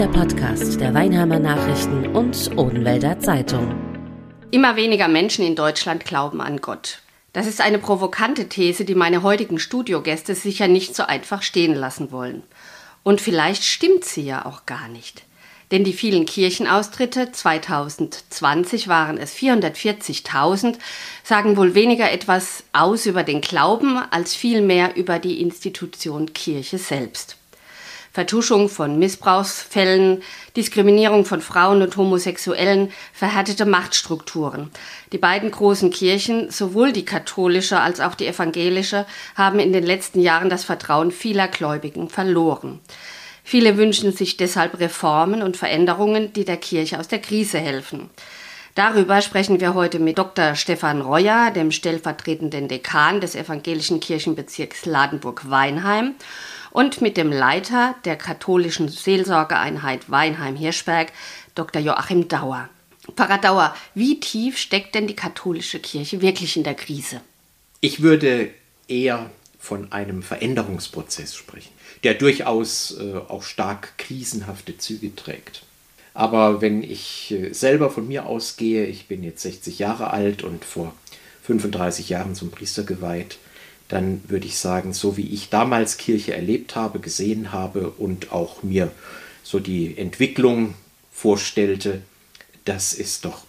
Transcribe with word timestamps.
der 0.00 0.08
Podcast 0.08 0.80
der 0.80 0.94
Weinheimer 0.94 1.38
Nachrichten 1.38 2.16
und 2.16 2.56
Odenwälder 2.56 3.20
Zeitung. 3.20 3.74
Immer 4.50 4.74
weniger 4.76 5.08
Menschen 5.08 5.44
in 5.44 5.54
Deutschland 5.54 6.06
glauben 6.06 6.40
an 6.40 6.62
Gott. 6.62 7.00
Das 7.34 7.46
ist 7.46 7.60
eine 7.60 7.78
provokante 7.78 8.48
These, 8.48 8.86
die 8.86 8.94
meine 8.94 9.22
heutigen 9.22 9.58
Studiogäste 9.58 10.34
sicher 10.34 10.68
nicht 10.68 10.96
so 10.96 11.02
einfach 11.02 11.42
stehen 11.42 11.74
lassen 11.74 12.12
wollen. 12.12 12.44
Und 13.02 13.20
vielleicht 13.20 13.62
stimmt 13.62 14.06
sie 14.06 14.22
ja 14.22 14.46
auch 14.46 14.64
gar 14.64 14.88
nicht. 14.88 15.24
Denn 15.70 15.84
die 15.84 15.92
vielen 15.92 16.24
Kirchenaustritte, 16.24 17.30
2020 17.30 18.88
waren 18.88 19.18
es 19.18 19.34
440.000, 19.34 20.78
sagen 21.24 21.58
wohl 21.58 21.74
weniger 21.74 22.10
etwas 22.10 22.64
aus 22.72 23.04
über 23.04 23.22
den 23.22 23.42
Glauben 23.42 23.98
als 24.10 24.34
vielmehr 24.34 24.96
über 24.96 25.18
die 25.18 25.42
Institution 25.42 26.32
Kirche 26.32 26.78
selbst. 26.78 27.36
Vertuschung 28.12 28.68
von 28.68 28.98
Missbrauchsfällen, 28.98 30.22
Diskriminierung 30.56 31.24
von 31.24 31.40
Frauen 31.40 31.80
und 31.80 31.96
Homosexuellen, 31.96 32.90
verhärtete 33.12 33.66
Machtstrukturen. 33.66 34.70
Die 35.12 35.18
beiden 35.18 35.52
großen 35.52 35.90
Kirchen, 35.90 36.50
sowohl 36.50 36.92
die 36.92 37.04
katholische 37.04 37.80
als 37.80 38.00
auch 38.00 38.16
die 38.16 38.26
evangelische, 38.26 39.06
haben 39.36 39.60
in 39.60 39.72
den 39.72 39.84
letzten 39.84 40.20
Jahren 40.20 40.50
das 40.50 40.64
Vertrauen 40.64 41.12
vieler 41.12 41.46
Gläubigen 41.46 42.08
verloren. 42.08 42.80
Viele 43.44 43.76
wünschen 43.76 44.12
sich 44.12 44.36
deshalb 44.36 44.80
Reformen 44.80 45.42
und 45.42 45.56
Veränderungen, 45.56 46.32
die 46.32 46.44
der 46.44 46.56
Kirche 46.56 46.98
aus 46.98 47.08
der 47.08 47.20
Krise 47.20 47.58
helfen. 47.58 48.10
Darüber 48.74 49.20
sprechen 49.20 49.60
wir 49.60 49.74
heute 49.74 49.98
mit 49.98 50.18
Dr. 50.18 50.54
Stefan 50.54 51.00
Reuer, 51.00 51.50
dem 51.50 51.72
stellvertretenden 51.72 52.68
Dekan 52.68 53.20
des 53.20 53.34
evangelischen 53.34 53.98
Kirchenbezirks 53.98 54.86
Ladenburg-Weinheim, 54.86 56.14
und 56.70 57.00
mit 57.00 57.16
dem 57.16 57.32
Leiter 57.32 57.94
der 58.04 58.16
katholischen 58.16 58.88
Seelsorgeeinheit 58.88 60.10
Weinheim-Hirschberg, 60.10 61.12
Dr. 61.54 61.82
Joachim 61.82 62.28
Dauer. 62.28 62.68
Pfarrer 63.16 63.38
Dauer, 63.38 63.74
wie 63.94 64.20
tief 64.20 64.58
steckt 64.58 64.94
denn 64.94 65.06
die 65.06 65.16
katholische 65.16 65.80
Kirche 65.80 66.20
wirklich 66.20 66.56
in 66.56 66.64
der 66.64 66.74
Krise? 66.74 67.20
Ich 67.80 68.02
würde 68.02 68.50
eher 68.88 69.30
von 69.58 69.90
einem 69.92 70.22
Veränderungsprozess 70.22 71.34
sprechen 71.34 71.72
der 72.02 72.14
durchaus 72.14 72.96
äh, 72.98 73.16
auch 73.28 73.42
stark 73.42 73.98
krisenhafte 73.98 74.78
Züge 74.78 75.14
trägt. 75.14 75.62
Aber 76.14 76.60
wenn 76.60 76.82
ich 76.82 77.30
äh, 77.30 77.52
selber 77.52 77.90
von 77.90 78.08
mir 78.08 78.26
ausgehe, 78.26 78.86
ich 78.86 79.06
bin 79.06 79.22
jetzt 79.22 79.42
60 79.42 79.78
Jahre 79.78 80.10
alt 80.10 80.42
und 80.42 80.64
vor 80.64 80.94
35 81.42 82.08
Jahren 82.08 82.34
zum 82.34 82.50
Priester 82.50 82.84
geweiht, 82.84 83.38
dann 83.90 84.22
würde 84.28 84.46
ich 84.46 84.58
sagen, 84.58 84.92
so 84.94 85.16
wie 85.16 85.28
ich 85.28 85.50
damals 85.50 85.98
Kirche 85.98 86.34
erlebt 86.34 86.76
habe, 86.76 87.00
gesehen 87.00 87.52
habe 87.52 87.90
und 87.90 88.32
auch 88.32 88.62
mir 88.62 88.90
so 89.42 89.58
die 89.58 89.98
Entwicklung 89.98 90.74
vorstellte, 91.12 92.00
das 92.64 92.92
ist 92.94 93.24
doch 93.24 93.44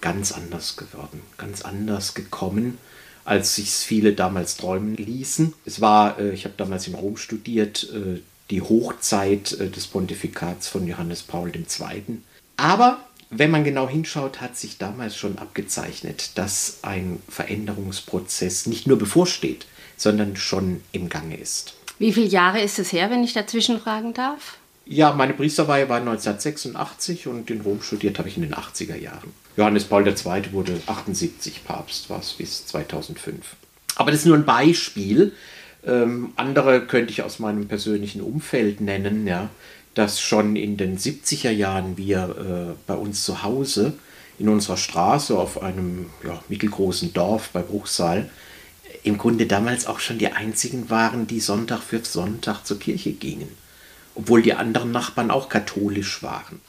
ganz 0.00 0.32
anders 0.32 0.76
geworden, 0.76 1.22
ganz 1.36 1.62
anders 1.62 2.14
gekommen 2.14 2.78
als 3.24 3.54
sich 3.54 3.70
viele 3.70 4.12
damals 4.12 4.56
träumen 4.56 4.96
ließen. 4.96 5.54
Es 5.64 5.80
war, 5.80 6.18
äh, 6.18 6.32
ich 6.32 6.44
habe 6.44 6.54
damals 6.56 6.86
in 6.88 6.94
Rom 6.94 7.16
studiert, 7.16 7.88
äh, 7.92 8.20
die 8.50 8.62
Hochzeit 8.62 9.52
äh, 9.52 9.68
des 9.68 9.86
Pontifikats 9.86 10.68
von 10.68 10.86
Johannes 10.86 11.22
Paul 11.22 11.52
II. 11.54 12.18
Aber 12.56 12.98
wenn 13.30 13.50
man 13.50 13.64
genau 13.64 13.88
hinschaut, 13.88 14.40
hat 14.40 14.56
sich 14.56 14.78
damals 14.78 15.16
schon 15.16 15.38
abgezeichnet, 15.38 16.32
dass 16.36 16.80
ein 16.82 17.20
Veränderungsprozess 17.28 18.66
nicht 18.66 18.86
nur 18.88 18.98
bevorsteht, 18.98 19.66
sondern 19.96 20.36
schon 20.36 20.82
im 20.92 21.08
Gange 21.08 21.36
ist. 21.36 21.74
Wie 21.98 22.12
viele 22.12 22.26
Jahre 22.26 22.60
ist 22.60 22.78
es 22.78 22.92
her, 22.92 23.10
wenn 23.10 23.22
ich 23.22 23.32
dazwischen 23.32 23.80
fragen 23.80 24.14
darf? 24.14 24.56
Ja, 24.84 25.12
meine 25.12 25.34
Priesterweihe 25.34 25.88
war 25.88 25.98
1986 25.98 27.28
und 27.28 27.48
in 27.50 27.60
Rom 27.60 27.80
studiert 27.82 28.18
habe 28.18 28.28
ich 28.28 28.36
in 28.36 28.42
den 28.42 28.54
80er 28.54 28.96
Jahren. 28.96 29.32
Johannes 29.56 29.84
Paul 29.84 30.06
II. 30.08 30.52
wurde 30.52 30.80
78 30.86 31.64
Papst, 31.64 32.10
war 32.10 32.18
es 32.18 32.32
bis 32.32 32.66
2005. 32.66 33.54
Aber 33.94 34.10
das 34.10 34.20
ist 34.20 34.26
nur 34.26 34.36
ein 34.36 34.46
Beispiel. 34.46 35.32
Ähm, 35.86 36.32
andere 36.36 36.86
könnte 36.86 37.12
ich 37.12 37.22
aus 37.22 37.38
meinem 37.38 37.68
persönlichen 37.68 38.20
Umfeld 38.22 38.80
nennen, 38.80 39.26
ja, 39.26 39.50
dass 40.00 40.20
schon 40.20 40.56
in 40.56 40.76
den 40.76 40.98
70er 40.98 41.50
Jahren 41.50 41.96
wir 41.96 42.74
äh, 42.74 42.74
bei 42.86 42.94
uns 42.94 43.24
zu 43.24 43.42
Hause 43.42 43.92
in 44.38 44.48
unserer 44.48 44.76
Straße 44.76 45.38
auf 45.38 45.62
einem 45.62 46.06
ja, 46.24 46.42
mittelgroßen 46.48 47.12
Dorf 47.12 47.50
bei 47.52 47.62
Bruchsal 47.62 48.28
im 49.02 49.16
Grunde 49.16 49.46
damals 49.46 49.86
auch 49.86 50.00
schon 50.00 50.18
die 50.18 50.28
einzigen 50.28 50.90
waren, 50.90 51.26
die 51.26 51.40
Sonntag 51.40 51.80
für 51.82 52.04
Sonntag 52.04 52.64
zur 52.64 52.78
Kirche 52.78 53.12
gingen 53.12 53.48
obwohl 54.14 54.42
die 54.42 54.54
anderen 54.54 54.92
Nachbarn 54.92 55.30
auch 55.30 55.48
katholisch 55.48 56.22
waren. 56.22 56.60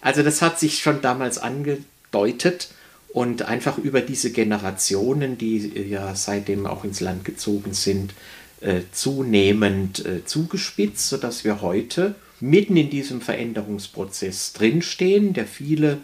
Also 0.00 0.22
das 0.22 0.42
hat 0.42 0.60
sich 0.60 0.78
schon 0.78 1.00
damals 1.00 1.38
angedeutet 1.38 2.68
und 3.12 3.42
einfach 3.42 3.78
über 3.78 4.00
diese 4.00 4.30
Generationen, 4.30 5.38
die 5.38 5.72
äh, 5.74 5.86
ja 5.86 6.14
seitdem 6.14 6.66
auch 6.66 6.84
ins 6.84 7.00
Land 7.00 7.24
gezogen 7.24 7.72
sind, 7.72 8.14
äh, 8.60 8.82
zunehmend 8.92 10.04
äh, 10.04 10.24
zugespitzt, 10.24 11.08
sodass 11.08 11.44
wir 11.44 11.62
heute 11.62 12.14
mitten 12.40 12.76
in 12.76 12.90
diesem 12.90 13.20
Veränderungsprozess 13.20 14.52
drinstehen, 14.52 15.32
der 15.32 15.46
viele 15.46 15.98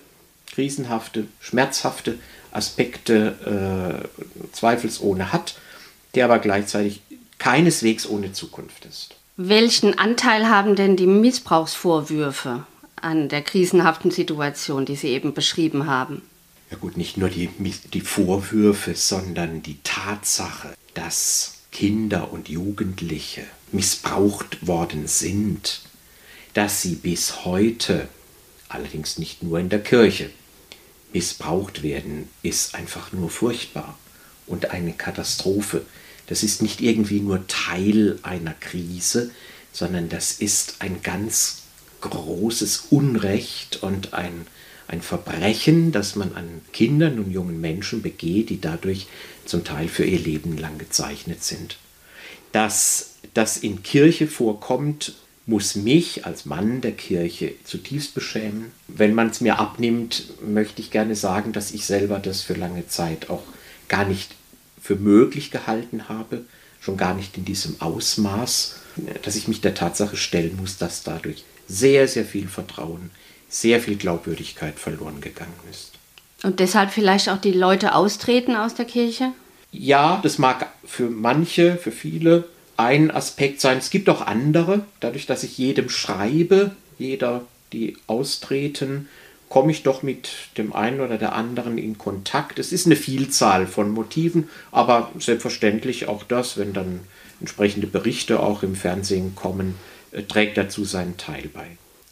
krisenhafte, 0.47 1.27
schmerzhafte 1.41 2.19
Aspekte 2.53 4.07
äh, 4.13 4.53
zweifelsohne 4.53 5.33
hat, 5.33 5.57
der 6.15 6.27
aber 6.27 6.39
gleichzeitig 6.39 7.03
keineswegs 7.39 8.09
ohne 8.09 8.33
Zukunft 8.33 8.85
ist. 8.87 9.17
Welchen 9.37 9.99
Anteil 9.99 10.49
haben 10.49 10.77
denn 10.77 10.97
die 10.97 11.09
Missbrauchsvorwürfe 11.09 12.67
an 13.01 13.29
der 13.29 13.43
krisenhaften 13.43 14.13
Situation, 14.13 14.87
die 14.87 14.97
Sie 14.97 15.09
eben 15.09 15.35
beschrieben 15.35 15.87
haben? 15.87 16.23
Ja 16.71 16.77
gut, 16.77 16.97
nicht 16.97 17.17
nur 17.17 17.29
die, 17.29 17.51
die 17.93 18.01
Vorwürfe, 18.01 18.95
sondern 18.95 19.63
die 19.63 19.79
Tatsache, 19.83 20.75
dass 20.95 21.59
Kinder 21.73 22.33
und 22.33 22.49
Jugendliche 22.49 23.43
missbraucht 23.73 24.67
worden 24.67 25.09
sind, 25.09 25.81
dass 26.55 26.83
sie 26.83 26.95
bis 26.95 27.45
heute, 27.45 28.09
allerdings 28.69 29.19
nicht 29.19 29.43
nur 29.43 29.59
in 29.59 29.69
der 29.69 29.83
Kirche, 29.83 30.31
missbraucht 31.13 31.83
werden, 31.83 32.29
ist 32.43 32.75
einfach 32.75 33.13
nur 33.13 33.31
furchtbar 33.31 33.99
und 34.47 34.71
eine 34.71 34.93
Katastrophe, 34.93 35.83
das 36.27 36.43
ist 36.43 36.63
nicht 36.63 36.81
irgendwie 36.81 37.21
nur 37.21 37.47
Teil 37.47 38.19
einer 38.23 38.55
Krise, 38.55 39.31
sondern 39.73 40.09
das 40.09 40.33
ist 40.33 40.77
ein 40.79 41.03
ganz 41.03 41.63
großes 42.01 42.87
Unrecht 42.91 43.83
und 43.83 44.15
ein, 44.15 44.47
ein 44.89 45.03
Verbrechen, 45.03 45.93
das 45.93 46.17
man 46.17 46.35
an 46.35 46.63
Kindern 46.73 47.19
und 47.19 47.31
jungen 47.31 47.61
Menschen 47.61 48.03
begeht, 48.03 48.51
die 48.51 48.61
dadurch 48.61 49.07
zum 49.45 49.65
Teil 49.65 49.89
für 49.89 50.05
ihr 50.05 50.19
Leben 50.19 50.57
lang 50.57 50.79
gezeichnet 50.79 51.43
sind. 51.43 51.79
Dass 52.53 53.17
das 53.35 53.57
in 53.57 53.83
Kirche 53.83 54.27
vorkommt, 54.27 55.15
muss 55.47 55.75
mich 55.75 56.25
als 56.25 56.47
Mann 56.47 56.81
der 56.81 56.93
Kirche 56.93 57.55
zutiefst 57.65 58.15
beschämen. 58.15 58.73
Wenn 58.89 59.15
man 59.15 59.29
es 59.29 59.41
mir 59.41 59.59
abnimmt, 59.59 60.25
möchte 60.47 60.81
ich 60.81 60.91
gerne 60.91 61.17
sagen, 61.17 61.53
dass 61.53 61.73
ich 61.73 61.85
selber 61.85 62.19
das 62.19 62.41
für 62.41 62.55
lange 62.55 62.87
Zeit 62.89 63.29
auch 63.29 63.43
gar 63.89 64.07
nicht 64.07 64.33
für 64.81 64.97
möglich 64.97 65.51
gehalten 65.51 66.09
habe, 66.09 66.45
schon 66.81 66.97
gar 66.97 67.15
nicht 67.15 67.37
in 67.37 67.45
diesem 67.45 67.81
Ausmaß, 67.81 68.77
dass 69.23 69.37
ich 69.37 69.49
mich 69.49 69.61
der 69.61 69.75
Tatsache 69.75 70.17
stellen 70.17 70.57
muss, 70.57 70.79
dass 70.79 71.03
dadurch 71.03 71.45
sehr, 71.67 72.09
sehr 72.09 72.25
viel 72.25 72.49
Vertrauen, 72.49 73.11
sehr 73.49 73.81
viel 73.81 73.97
Glaubwürdigkeit 73.97 74.79
verloren 74.79 75.21
gegangen 75.21 75.55
ist. 75.71 75.93
Und 76.43 76.61
deshalb 76.61 76.91
vielleicht 76.91 77.29
auch 77.31 77.39
die 77.39 77.53
Leute 77.53 77.95
austreten 77.95 78.55
aus 78.55 78.75
der 78.75 78.85
Kirche? 78.85 79.33
Ja, 79.73 80.21
das 80.23 80.39
mag 80.39 80.69
für 80.85 81.09
manche, 81.09 81.77
für 81.77 81.91
viele 81.91 82.45
ein 82.77 83.11
Aspekt 83.11 83.61
sein. 83.61 83.79
Es 83.79 83.91
gibt 83.91 84.09
auch 84.09 84.27
andere, 84.27 84.85
dadurch, 85.01 85.27
dass 85.27 85.43
ich 85.43 85.59
jedem 85.59 85.89
schreibe, 85.89 86.73
jeder, 86.99 87.43
die 87.73 87.97
austreten, 88.07 89.09
komme 89.49 89.71
ich 89.71 89.83
doch 89.83 90.03
mit 90.03 90.31
dem 90.59 90.73
einen 90.73 91.01
oder 91.01 91.17
der 91.17 91.35
anderen 91.35 91.79
in 91.79 91.99
Kontakt. 91.99 92.59
Es 92.59 92.73
ist 92.73 92.87
eine 92.87 92.97
Vielzahl 92.97 93.67
von 93.67 93.91
Motiven, 93.91 94.49
aber 94.73 95.13
selbstverständlich 95.19 96.09
auch 96.09 96.25
das, 96.25 96.57
wenn 96.57 96.73
dann 96.73 97.01
entsprechende 97.41 97.87
Berichte 97.87 98.41
auch 98.41 98.63
im 98.63 98.75
Fernsehen 98.75 99.35
kommen, 99.35 99.75
äh, 100.13 100.23
trägt 100.23 100.57
dazu 100.57 100.85
seinen 100.85 101.17
Teil 101.17 101.49
bei. 101.53 101.67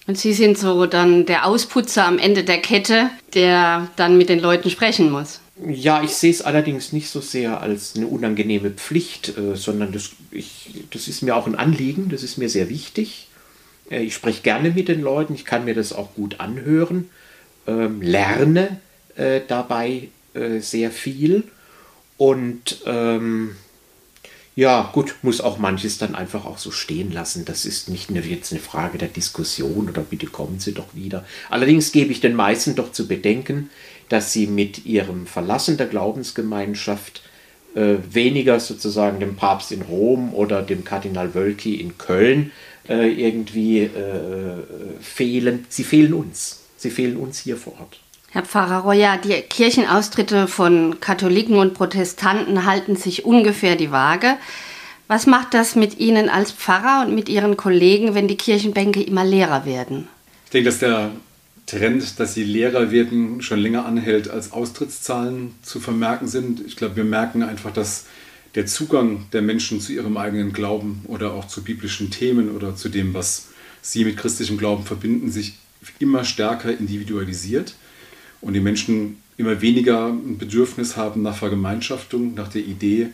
Und 0.07 0.19
Sie 0.19 0.33
sind 0.33 0.59
so 0.59 0.87
dann 0.87 1.27
der 1.27 1.47
Ausputzer 1.47 2.07
am 2.07 2.19
Ende 2.19 2.45
der 2.45 2.59
Kette, 2.59 3.11
der 3.35 3.89
dann 3.97 4.19
mit 4.19 4.29
den 4.29 4.41
Leuten 4.41 4.69
sprechen 4.69 5.11
muss. 5.11 5.41
Ja, 5.57 6.03
ich 6.03 6.15
sehe 6.15 6.31
es 6.31 6.43
allerdings 6.43 6.93
nicht 6.93 7.11
so 7.11 7.21
sehr 7.21 7.61
als 7.61 7.95
eine 7.95 8.07
unangenehme 8.07 8.71
Pflicht, 8.71 9.37
äh, 9.37 9.55
sondern 9.55 9.93
das, 9.93 10.11
ich, 10.31 10.85
das 10.91 11.09
ist 11.09 11.23
mir 11.23 11.37
auch 11.37 11.47
ein 11.47 11.55
Anliegen, 11.55 12.09
das 12.09 12.23
ist 12.23 12.39
mir 12.39 12.49
sehr 12.49 12.71
wichtig. 12.71 13.29
Äh, 13.91 14.03
ich 14.03 14.15
spreche 14.15 14.43
gerne 14.43 14.71
mit 14.71 14.89
den 14.89 15.03
Leuten, 15.03 15.35
ich 15.35 15.45
kann 15.45 15.65
mir 15.65 15.75
das 15.75 15.93
auch 15.93 16.15
gut 16.15 16.41
anhören 16.41 17.11
ähm, 17.67 18.01
lerne 18.03 18.81
äh, 19.17 19.41
dabei 19.47 20.09
sehr 20.61 20.91
viel 20.91 21.45
und 22.17 22.81
ähm, 22.87 23.55
Ja, 24.55 24.91
gut, 24.93 25.15
muss 25.23 25.41
auch 25.41 25.57
manches 25.57 25.97
dann 25.97 26.15
einfach 26.15 26.45
auch 26.45 26.59
so 26.59 26.71
stehen 26.71 27.11
lassen. 27.11 27.47
Das 27.47 27.65
ist 27.65 27.89
nicht 27.89 28.11
nur 28.11 28.23
jetzt 28.23 28.53
eine 28.53 28.61
Frage 28.61 28.99
der 28.99 29.09
Diskussion 29.09 29.89
oder 29.89 30.03
bitte 30.03 30.27
kommen 30.27 30.61
Sie 30.61 30.75
doch 30.75 30.95
wieder. 30.95 31.25
Allerdings 31.49 31.91
gebe 31.91 32.13
ich 32.13 32.21
den 32.21 32.35
meisten 32.35 32.75
doch 32.75 32.93
zu 32.93 33.09
bedenken, 33.09 33.71
dass 34.11 34.31
sie 34.31 34.47
mit 34.47 34.85
ihrem 34.85 35.27
Verlassen 35.27 35.79
der 35.79 35.87
Glaubensgemeinschaft 35.87 37.23
äh, 37.75 37.95
weniger 38.11 38.61
sozusagen 38.61 39.21
dem 39.21 39.37
Papst 39.37 39.73
in 39.73 39.81
Rom 39.81 40.35
oder 40.35 40.61
dem 40.61 40.85
Kardinal 40.85 41.35
Wölki 41.35 41.77
in 41.77 41.97
Köln 41.97 42.53
äh, 42.87 43.09
irgendwie 43.09 43.85
äh, 43.85 44.59
fehlen. 45.01 45.65
Sie 45.71 45.85
fehlen 45.85 46.13
uns. 46.13 46.61
Sie 46.77 46.91
fehlen 46.91 47.17
uns 47.17 47.39
hier 47.39 47.57
vor 47.57 47.81
Ort. 47.81 48.01
Herr 48.35 48.47
Pfarrer 48.47 48.79
Royer, 48.79 49.19
die 49.19 49.35
Kirchenaustritte 49.43 50.49
von 50.49 51.01
Katholiken 51.01 51.57
und 51.57 51.75
Protestanten 51.75 52.65
halten 52.65 52.97
sich 52.97 53.27
ungefähr 53.27 53.77
die 53.77 53.91
Waage. 53.91 54.39
Was 55.07 55.27
macht 55.27 55.53
das 55.53 55.77
mit 55.77 55.99
Ihnen 55.99 56.31
als 56.31 56.51
Pfarrer 56.51 57.07
und 57.07 57.15
mit 57.15 57.29
Ihren 57.29 57.59
Kollegen, 57.59 58.15
wenn 58.15 58.29
die 58.29 58.39
Kirchenbänke 58.39 59.03
immer 59.03 59.23
leerer 59.23 59.67
werden? 59.67 60.09
Ich 60.47 60.51
denke, 60.53 60.71
dass 60.71 60.79
der 60.79 61.11
Trend, 61.67 62.19
dass 62.19 62.33
sie 62.33 62.45
leerer 62.45 62.91
werden, 62.91 63.43
schon 63.43 63.59
länger 63.59 63.85
anhält, 63.85 64.31
als 64.31 64.53
Austrittszahlen 64.53 65.55
zu 65.61 65.79
vermerken 65.79 66.27
sind. 66.27 66.63
Ich 66.67 66.77
glaube, 66.77 66.97
wir 66.97 67.05
merken 67.05 67.43
einfach, 67.43 67.71
dass 67.71 68.07
der 68.55 68.65
Zugang 68.65 69.27
der 69.35 69.43
Menschen 69.43 69.79
zu 69.79 69.93
ihrem 69.93 70.17
eigenen 70.17 70.55
Glauben 70.55 71.05
oder 71.07 71.35
auch 71.35 71.49
zu 71.49 71.63
biblischen 71.63 72.11
Themen 72.11 72.57
oder 72.57 72.77
zu 72.77 72.89
dem, 72.89 73.13
was 73.13 73.49
sie 73.83 74.07
mit 74.07 74.17
christlichem 74.17 74.57
Glauben 74.57 74.87
verbinden, 74.87 75.31
sich 75.31 75.53
immer 75.99 76.25
stärker 76.25 76.71
individualisiert 76.71 77.75
und 78.43 78.53
die 78.53 78.61
Menschen 78.61 79.17
immer 79.39 79.63
weniger 79.63 80.09
ein 80.09 80.37
Bedürfnis 80.37 80.97
haben 80.97 81.23
nach 81.23 81.37
Vergemeinschaftung, 81.37 82.35
nach 82.35 82.49
der 82.49 82.63
Idee, 82.63 83.09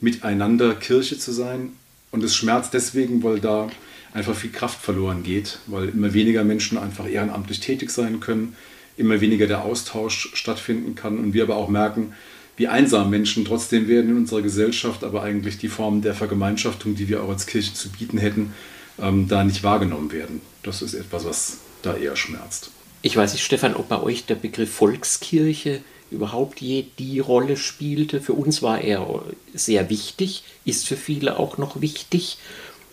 miteinander 0.00 0.74
Kirche 0.74 1.18
zu 1.18 1.32
sein. 1.32 1.70
Und 2.10 2.22
es 2.22 2.34
schmerzt 2.34 2.74
deswegen, 2.74 3.22
weil 3.22 3.40
da 3.40 3.70
einfach 4.12 4.34
viel 4.34 4.50
Kraft 4.50 4.82
verloren 4.82 5.22
geht, 5.22 5.60
weil 5.66 5.88
immer 5.88 6.12
weniger 6.12 6.44
Menschen 6.44 6.76
einfach 6.76 7.08
ehrenamtlich 7.08 7.60
tätig 7.60 7.90
sein 7.90 8.20
können, 8.20 8.54
immer 8.98 9.20
weniger 9.22 9.46
der 9.46 9.64
Austausch 9.64 10.30
stattfinden 10.34 10.94
kann 10.94 11.18
und 11.18 11.32
wir 11.32 11.44
aber 11.44 11.56
auch 11.56 11.70
merken, 11.70 12.12
wie 12.56 12.68
einsam 12.68 13.08
Menschen 13.08 13.46
trotzdem 13.46 13.88
werden 13.88 14.10
in 14.10 14.16
unserer 14.18 14.42
Gesellschaft, 14.42 15.04
aber 15.04 15.22
eigentlich 15.22 15.56
die 15.56 15.68
Formen 15.68 16.02
der 16.02 16.14
Vergemeinschaftung, 16.14 16.94
die 16.94 17.08
wir 17.08 17.22
auch 17.22 17.30
als 17.30 17.46
Kirche 17.46 17.72
zu 17.72 17.88
bieten 17.88 18.18
hätten, 18.18 18.52
ähm, 19.00 19.26
da 19.28 19.42
nicht 19.42 19.62
wahrgenommen 19.62 20.12
werden. 20.12 20.42
Das 20.62 20.82
ist 20.82 20.92
etwas, 20.92 21.24
was 21.24 21.58
da 21.80 21.96
eher 21.96 22.14
schmerzt. 22.14 22.70
Ich 23.02 23.16
weiß 23.16 23.32
nicht, 23.32 23.44
Stefan, 23.44 23.74
ob 23.74 23.88
bei 23.88 24.00
euch 24.00 24.26
der 24.26 24.36
Begriff 24.36 24.72
Volkskirche 24.72 25.80
überhaupt 26.12 26.60
je 26.60 26.84
die 26.98 27.18
Rolle 27.18 27.56
spielte. 27.56 28.20
Für 28.20 28.34
uns 28.34 28.62
war 28.62 28.80
er 28.80 29.24
sehr 29.54 29.90
wichtig, 29.90 30.44
ist 30.64 30.86
für 30.86 30.96
viele 30.96 31.38
auch 31.38 31.58
noch 31.58 31.80
wichtig. 31.80 32.38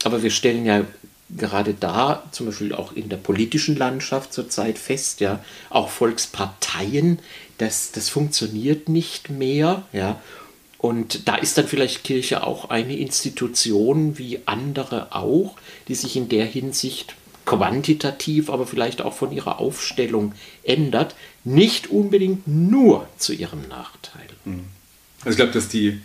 Aber 0.03 0.23
wir 0.23 0.31
stellen 0.31 0.65
ja 0.65 0.85
gerade 1.29 1.75
da, 1.75 2.23
zum 2.31 2.47
Beispiel 2.47 2.73
auch 2.73 2.93
in 2.93 3.09
der 3.09 3.17
politischen 3.17 3.75
Landschaft 3.75 4.33
zurzeit 4.33 4.79
fest, 4.79 5.19
ja, 5.19 5.43
auch 5.69 5.89
Volksparteien, 5.89 7.19
das, 7.59 7.91
das 7.91 8.09
funktioniert 8.09 8.89
nicht 8.89 9.29
mehr, 9.29 9.83
ja. 9.93 10.19
Und 10.79 11.27
da 11.27 11.35
ist 11.35 11.57
dann 11.57 11.67
vielleicht 11.67 12.05
Kirche 12.05 12.47
auch 12.47 12.69
eine 12.69 12.97
Institution 12.97 14.17
wie 14.17 14.39
andere 14.45 15.13
auch, 15.13 15.57
die 15.89 15.95
sich 15.95 16.15
in 16.15 16.29
der 16.29 16.45
Hinsicht 16.45 17.15
quantitativ, 17.49 18.51
aber 18.51 18.67
vielleicht 18.67 19.01
auch 19.01 19.15
von 19.15 19.31
ihrer 19.31 19.59
Aufstellung 19.59 20.33
ändert, 20.63 21.15
nicht 21.43 21.87
unbedingt 21.87 22.47
nur 22.47 23.07
zu 23.17 23.33
ihrem 23.33 23.67
Nachteil. 23.67 24.27
Mhm. 24.45 24.65
Also 25.21 25.31
ich 25.31 25.35
glaube, 25.37 25.51
dass 25.51 25.67
die, 25.67 25.99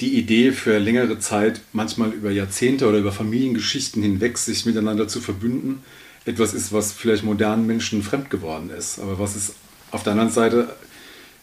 die 0.00 0.18
Idee 0.18 0.52
für 0.52 0.78
längere 0.78 1.18
Zeit, 1.18 1.62
manchmal 1.72 2.12
über 2.12 2.30
Jahrzehnte 2.30 2.86
oder 2.86 2.98
über 2.98 3.10
Familiengeschichten 3.10 4.02
hinweg, 4.02 4.36
sich 4.36 4.66
miteinander 4.66 5.08
zu 5.08 5.22
verbünden, 5.22 5.82
etwas 6.26 6.52
ist, 6.52 6.74
was 6.74 6.92
vielleicht 6.92 7.24
modernen 7.24 7.66
Menschen 7.66 8.02
fremd 8.02 8.28
geworden 8.28 8.68
ist, 8.68 8.98
aber 8.98 9.18
was 9.18 9.34
es 9.34 9.54
auf 9.92 10.02
der 10.02 10.12
anderen 10.12 10.30
Seite 10.30 10.76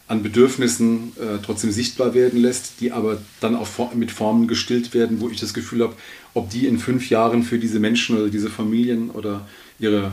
an 0.06 0.22
Bedürfnissen 0.22 1.12
äh, 1.16 1.38
trotzdem 1.42 1.72
sichtbar 1.72 2.14
werden 2.14 2.40
lässt, 2.40 2.80
die 2.80 2.92
aber 2.92 3.18
dann 3.40 3.56
auch 3.56 3.94
mit 3.94 4.10
Formen 4.10 4.48
gestillt 4.48 4.92
werden, 4.92 5.20
wo 5.20 5.30
ich 5.30 5.40
das 5.40 5.54
Gefühl 5.54 5.82
habe, 5.82 5.94
ob 6.34 6.50
die 6.50 6.66
in 6.66 6.78
fünf 6.78 7.08
Jahren 7.08 7.42
für 7.42 7.58
diese 7.58 7.80
Menschen 7.80 8.18
oder 8.18 8.28
diese 8.28 8.50
Familien 8.50 9.10
oder 9.10 9.46
ihre 9.78 10.12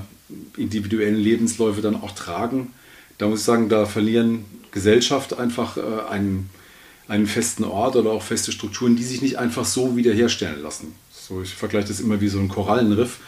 individuellen 0.56 1.18
Lebensläufe 1.18 1.82
dann 1.82 1.96
auch 1.96 2.12
tragen. 2.12 2.74
Da 3.18 3.28
muss 3.28 3.40
ich 3.40 3.46
sagen, 3.46 3.68
da 3.68 3.86
verlieren 3.86 4.46
Gesellschaft 4.72 5.38
einfach 5.38 5.76
äh, 5.76 5.82
einen, 6.10 6.50
einen 7.10 7.28
festen 7.28 7.66
Ort 7.66 7.98
oder 7.98 8.12
auch 8.12 8.24
feste 8.24 8.54
Strukturen, 8.54 8.96
die 8.96 9.04
sich 9.04 9.22
nicht 9.22 9.38
einfach 9.38 9.66
so 9.66 9.98
wiederherstellen 9.98 10.62
lassen. 10.62 10.96
So, 11.12 11.42
ich 11.42 11.54
vergleiche 11.54 11.90
das 11.90 12.00
immer 12.00 12.22
wie 12.22 12.30
so 12.30 12.40
ein 12.40 12.48
Korallenriff. 12.48 13.20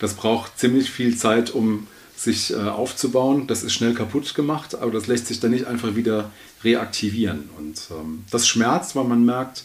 Das 0.00 0.14
braucht 0.14 0.58
ziemlich 0.58 0.90
viel 0.90 1.16
Zeit, 1.16 1.50
um 1.50 1.86
sich 2.18 2.52
äh, 2.52 2.56
aufzubauen. 2.56 3.46
Das 3.46 3.62
ist 3.62 3.72
schnell 3.72 3.94
kaputt 3.94 4.34
gemacht, 4.34 4.74
aber 4.74 4.90
das 4.90 5.06
lässt 5.06 5.28
sich 5.28 5.38
dann 5.38 5.52
nicht 5.52 5.66
einfach 5.66 5.94
wieder 5.94 6.32
reaktivieren. 6.64 7.48
Und 7.56 7.80
ähm, 7.92 8.24
das 8.30 8.48
schmerzt, 8.48 8.96
weil 8.96 9.04
man 9.04 9.24
merkt, 9.24 9.64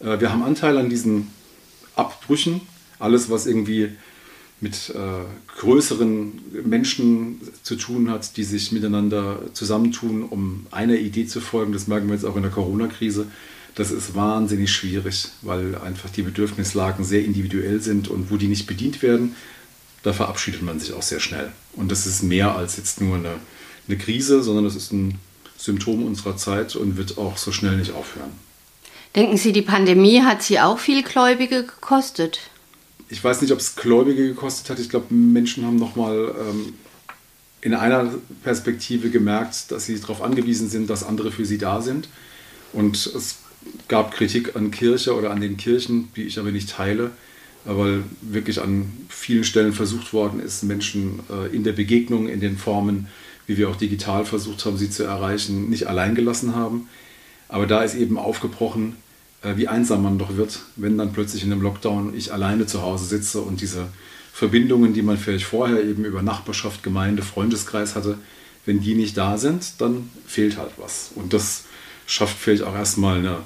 äh, 0.00 0.18
wir 0.18 0.32
haben 0.32 0.42
Anteil 0.42 0.78
an 0.78 0.88
diesen 0.88 1.28
Abbrüchen. 1.96 2.62
Alles, 2.98 3.28
was 3.28 3.46
irgendwie 3.46 3.90
mit 4.62 4.90
äh, 4.90 5.58
größeren 5.58 6.40
Menschen 6.64 7.40
zu 7.62 7.76
tun 7.76 8.10
hat, 8.10 8.36
die 8.38 8.44
sich 8.44 8.72
miteinander 8.72 9.40
zusammentun, 9.52 10.22
um 10.22 10.66
einer 10.70 10.96
Idee 10.96 11.26
zu 11.26 11.40
folgen. 11.40 11.72
Das 11.72 11.86
merken 11.86 12.08
wir 12.08 12.14
jetzt 12.14 12.24
auch 12.24 12.36
in 12.36 12.42
der 12.42 12.50
Corona-Krise. 12.50 13.26
Das 13.74 13.90
ist 13.90 14.14
wahnsinnig 14.14 14.72
schwierig, 14.72 15.28
weil 15.42 15.76
einfach 15.76 16.10
die 16.10 16.22
Bedürfnislagen 16.22 17.04
sehr 17.04 17.24
individuell 17.24 17.80
sind 17.80 18.08
und 18.08 18.30
wo 18.30 18.36
die 18.36 18.48
nicht 18.48 18.66
bedient 18.66 19.02
werden, 19.02 19.34
da 20.02 20.12
verabschiedet 20.14 20.62
man 20.62 20.80
sich 20.80 20.92
auch 20.94 21.02
sehr 21.02 21.20
schnell. 21.20 21.52
Und 21.74 21.90
das 21.90 22.06
ist 22.06 22.22
mehr 22.22 22.54
als 22.56 22.76
jetzt 22.76 23.00
nur 23.00 23.16
eine, 23.16 23.34
eine 23.88 23.98
Krise, 23.98 24.42
sondern 24.42 24.64
das 24.64 24.76
ist 24.76 24.92
ein 24.92 25.18
Symptom 25.56 26.04
unserer 26.04 26.36
Zeit 26.36 26.76
und 26.76 26.96
wird 26.96 27.18
auch 27.18 27.36
so 27.36 27.52
schnell 27.52 27.76
nicht 27.76 27.92
aufhören. 27.92 28.30
Denken 29.14 29.36
Sie, 29.36 29.52
die 29.52 29.62
Pandemie 29.62 30.22
hat 30.22 30.42
Sie 30.42 30.60
auch 30.60 30.78
viel 30.78 31.02
Gläubige 31.02 31.64
gekostet? 31.64 32.40
Ich 33.08 33.22
weiß 33.22 33.42
nicht, 33.42 33.52
ob 33.52 33.58
es 33.58 33.74
Gläubige 33.74 34.28
gekostet 34.28 34.70
hat. 34.70 34.78
Ich 34.78 34.88
glaube, 34.88 35.12
Menschen 35.12 35.66
haben 35.66 35.76
nochmal 35.76 36.32
ähm, 36.38 36.74
in 37.60 37.74
einer 37.74 38.14
Perspektive 38.42 39.10
gemerkt, 39.10 39.70
dass 39.70 39.86
sie 39.86 40.00
darauf 40.00 40.22
angewiesen 40.22 40.70
sind, 40.70 40.88
dass 40.88 41.02
andere 41.02 41.32
für 41.32 41.44
sie 41.44 41.58
da 41.58 41.82
sind. 41.82 42.08
Und 42.72 43.06
es 43.06 43.38
gab 43.88 44.12
Kritik 44.12 44.56
an 44.56 44.70
Kirche 44.70 45.14
oder 45.14 45.30
an 45.30 45.40
den 45.40 45.56
Kirchen, 45.56 46.10
die 46.14 46.22
ich 46.22 46.38
aber 46.38 46.52
nicht 46.52 46.70
teile 46.70 47.10
weil 47.64 48.04
wirklich 48.22 48.60
an 48.60 48.90
vielen 49.08 49.44
Stellen 49.44 49.72
versucht 49.72 50.12
worden 50.12 50.40
ist, 50.40 50.62
Menschen 50.62 51.20
äh, 51.30 51.54
in 51.54 51.64
der 51.64 51.72
Begegnung, 51.72 52.28
in 52.28 52.40
den 52.40 52.56
Formen, 52.56 53.08
wie 53.46 53.58
wir 53.58 53.68
auch 53.68 53.76
digital 53.76 54.24
versucht 54.24 54.64
haben, 54.64 54.78
sie 54.78 54.90
zu 54.90 55.04
erreichen, 55.04 55.68
nicht 55.68 55.86
allein 55.86 56.14
gelassen 56.14 56.54
haben. 56.54 56.88
Aber 57.48 57.66
da 57.66 57.82
ist 57.82 57.94
eben 57.94 58.18
aufgebrochen, 58.18 58.96
äh, 59.42 59.56
wie 59.56 59.68
einsam 59.68 60.02
man 60.02 60.18
doch 60.18 60.36
wird, 60.36 60.60
wenn 60.76 60.96
dann 60.96 61.12
plötzlich 61.12 61.44
in 61.44 61.52
einem 61.52 61.62
Lockdown 61.62 62.14
ich 62.14 62.32
alleine 62.32 62.66
zu 62.66 62.82
Hause 62.82 63.04
sitze 63.04 63.40
und 63.40 63.60
diese 63.60 63.88
Verbindungen, 64.32 64.94
die 64.94 65.02
man 65.02 65.18
vielleicht 65.18 65.44
vorher 65.44 65.82
eben 65.82 66.04
über 66.04 66.22
Nachbarschaft, 66.22 66.82
Gemeinde, 66.82 67.22
Freundeskreis 67.22 67.94
hatte, 67.94 68.18
wenn 68.66 68.80
die 68.80 68.94
nicht 68.94 69.16
da 69.16 69.36
sind, 69.36 69.80
dann 69.80 70.10
fehlt 70.26 70.56
halt 70.56 70.72
was. 70.76 71.10
Und 71.14 71.32
das 71.32 71.64
schafft 72.06 72.38
vielleicht 72.38 72.62
auch 72.62 72.74
erstmal 72.74 73.18
eine 73.18 73.38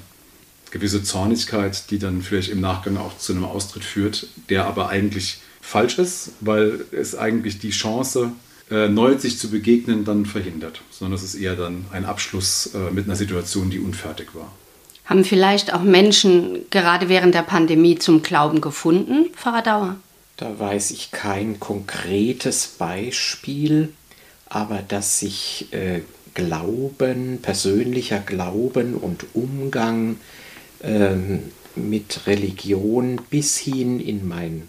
gewisse 0.74 1.04
Zornigkeit, 1.04 1.90
die 1.90 2.00
dann 2.00 2.20
vielleicht 2.20 2.50
im 2.50 2.60
Nachgang 2.60 2.96
auch 2.96 3.16
zu 3.16 3.32
einem 3.32 3.44
Austritt 3.44 3.84
führt, 3.84 4.26
der 4.50 4.66
aber 4.66 4.88
eigentlich 4.88 5.38
falsch 5.60 5.98
ist, 5.98 6.32
weil 6.40 6.84
es 6.90 7.16
eigentlich 7.16 7.60
die 7.60 7.70
Chance, 7.70 8.32
äh, 8.72 8.88
neu 8.88 9.16
sich 9.16 9.38
zu 9.38 9.50
begegnen, 9.50 10.04
dann 10.04 10.26
verhindert, 10.26 10.80
sondern 10.90 11.14
es 11.14 11.22
ist 11.22 11.36
eher 11.36 11.54
dann 11.54 11.86
ein 11.92 12.04
Abschluss 12.04 12.74
äh, 12.74 12.90
mit 12.90 13.04
einer 13.04 13.14
Situation, 13.14 13.70
die 13.70 13.78
unfertig 13.78 14.34
war. 14.34 14.50
Haben 15.04 15.24
vielleicht 15.24 15.72
auch 15.72 15.82
Menschen 15.82 16.64
gerade 16.70 17.08
während 17.08 17.36
der 17.36 17.42
Pandemie 17.42 17.96
zum 17.96 18.22
Glauben 18.22 18.60
gefunden, 18.60 19.26
Pfarrer 19.32 19.62
Dauer? 19.62 19.96
Da 20.36 20.58
weiß 20.58 20.90
ich 20.90 21.12
kein 21.12 21.60
konkretes 21.60 22.66
Beispiel, 22.66 23.90
aber 24.48 24.82
dass 24.86 25.20
sich 25.20 25.68
äh, 25.70 26.00
Glauben, 26.34 27.38
persönlicher 27.40 28.18
Glauben 28.18 28.94
und 28.94 29.24
Umgang 29.34 30.16
ähm, 30.84 31.40
mit 31.74 32.26
Religion 32.26 33.20
bis 33.30 33.58
hin 33.58 34.00
in 34.00 34.26
mein 34.28 34.68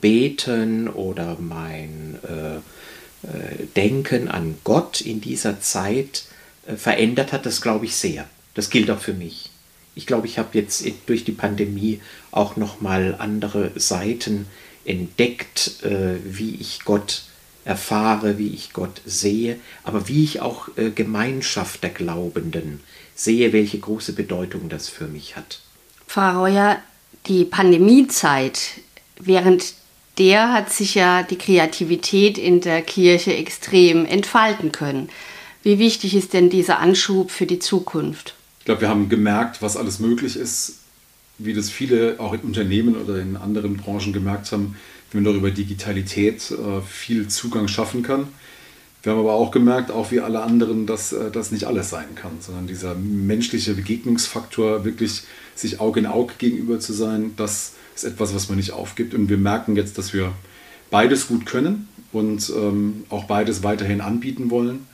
Beten 0.00 0.88
oder 0.88 1.36
mein 1.40 2.18
äh, 2.28 2.56
äh, 2.56 3.66
Denken 3.74 4.28
an 4.28 4.56
Gott 4.64 5.00
in 5.00 5.20
dieser 5.20 5.60
Zeit 5.60 6.24
äh, 6.66 6.76
verändert 6.76 7.32
hat, 7.32 7.46
das 7.46 7.60
glaube 7.60 7.86
ich 7.86 7.96
sehr. 7.96 8.28
Das 8.54 8.70
gilt 8.70 8.90
auch 8.90 9.00
für 9.00 9.14
mich. 9.14 9.50
Ich 9.96 10.06
glaube, 10.06 10.26
ich 10.26 10.38
habe 10.38 10.50
jetzt 10.52 10.84
durch 11.06 11.24
die 11.24 11.32
Pandemie 11.32 12.00
auch 12.30 12.56
noch 12.56 12.80
mal 12.80 13.16
andere 13.18 13.70
Seiten 13.76 14.46
entdeckt, 14.84 15.82
äh, 15.84 16.16
wie 16.24 16.56
ich 16.56 16.80
Gott 16.84 17.22
erfahre, 17.64 18.38
wie 18.38 18.48
ich 18.48 18.72
Gott 18.72 19.00
sehe, 19.06 19.58
aber 19.84 20.08
wie 20.08 20.22
ich 20.22 20.40
auch 20.40 20.68
äh, 20.76 20.90
Gemeinschaft 20.90 21.82
der 21.82 21.90
Glaubenden 21.90 22.80
sehe, 23.14 23.52
welche 23.52 23.78
große 23.78 24.12
Bedeutung 24.12 24.68
das 24.68 24.88
für 24.88 25.06
mich 25.06 25.36
hat. 25.36 25.60
Pfarrer 26.06 26.40
Heuer, 26.40 26.78
Die 27.26 27.44
Pandemiezeit, 27.44 28.80
während 29.18 29.74
der 30.18 30.52
hat 30.52 30.72
sich 30.72 30.94
ja 30.94 31.22
die 31.22 31.38
Kreativität 31.38 32.38
in 32.38 32.60
der 32.60 32.82
Kirche 32.82 33.34
extrem 33.34 34.04
entfalten 34.06 34.70
können. 34.70 35.08
Wie 35.62 35.78
wichtig 35.78 36.14
ist 36.14 36.34
denn 36.34 36.50
dieser 36.50 36.78
Anschub 36.78 37.30
für 37.30 37.46
die 37.46 37.58
Zukunft? 37.58 38.34
Ich 38.60 38.66
glaube, 38.66 38.82
wir 38.82 38.88
haben 38.88 39.08
gemerkt, 39.08 39.62
was 39.62 39.76
alles 39.76 39.98
möglich 39.98 40.36
ist, 40.36 40.80
wie 41.38 41.54
das 41.54 41.70
viele 41.70 42.20
auch 42.20 42.32
in 42.32 42.40
Unternehmen 42.40 42.96
oder 42.96 43.18
in 43.20 43.36
anderen 43.36 43.76
Branchen 43.76 44.12
gemerkt 44.12 44.52
haben, 44.52 44.76
wie 45.10 45.16
man 45.16 45.24
darüber 45.24 45.50
Digitalität 45.50 46.50
äh, 46.50 46.80
viel 46.82 47.28
Zugang 47.28 47.68
schaffen 47.68 48.02
kann. 48.02 48.28
Wir 49.04 49.12
haben 49.12 49.20
aber 49.20 49.34
auch 49.34 49.50
gemerkt, 49.50 49.90
auch 49.90 50.10
wie 50.12 50.20
alle 50.20 50.42
anderen, 50.42 50.86
dass 50.86 51.12
äh, 51.12 51.30
das 51.30 51.52
nicht 51.52 51.64
alles 51.64 51.90
sein 51.90 52.14
kann, 52.14 52.32
sondern 52.40 52.66
dieser 52.66 52.94
menschliche 52.94 53.74
Begegnungsfaktor, 53.74 54.86
wirklich 54.86 55.24
sich 55.54 55.78
Auge 55.78 56.00
in 56.00 56.06
Auge 56.06 56.32
gegenüber 56.38 56.80
zu 56.80 56.94
sein, 56.94 57.34
das 57.36 57.74
ist 57.94 58.04
etwas, 58.04 58.34
was 58.34 58.48
man 58.48 58.56
nicht 58.56 58.72
aufgibt. 58.72 59.12
Und 59.12 59.28
wir 59.28 59.36
merken 59.36 59.76
jetzt, 59.76 59.98
dass 59.98 60.14
wir 60.14 60.32
beides 60.90 61.28
gut 61.28 61.44
können 61.44 61.86
und 62.12 62.50
ähm, 62.56 63.04
auch 63.10 63.24
beides 63.24 63.62
weiterhin 63.62 64.00
anbieten 64.00 64.50
wollen 64.50 64.86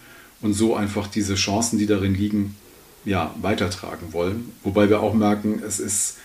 und 0.43 0.55
so 0.55 0.75
einfach 0.75 1.07
diese 1.07 1.37
Chancen, 1.37 1.79
die 1.79 1.87
darin 1.87 2.15
liegen, 2.15 2.57
ja, 3.05 3.33
weitertragen 3.41 4.13
wollen. 4.13 4.51
Wobei 4.65 4.89
wir 4.89 5.01
auch 5.01 5.15
merken, 5.15 5.63
es 5.65 5.79
ist 5.79 6.17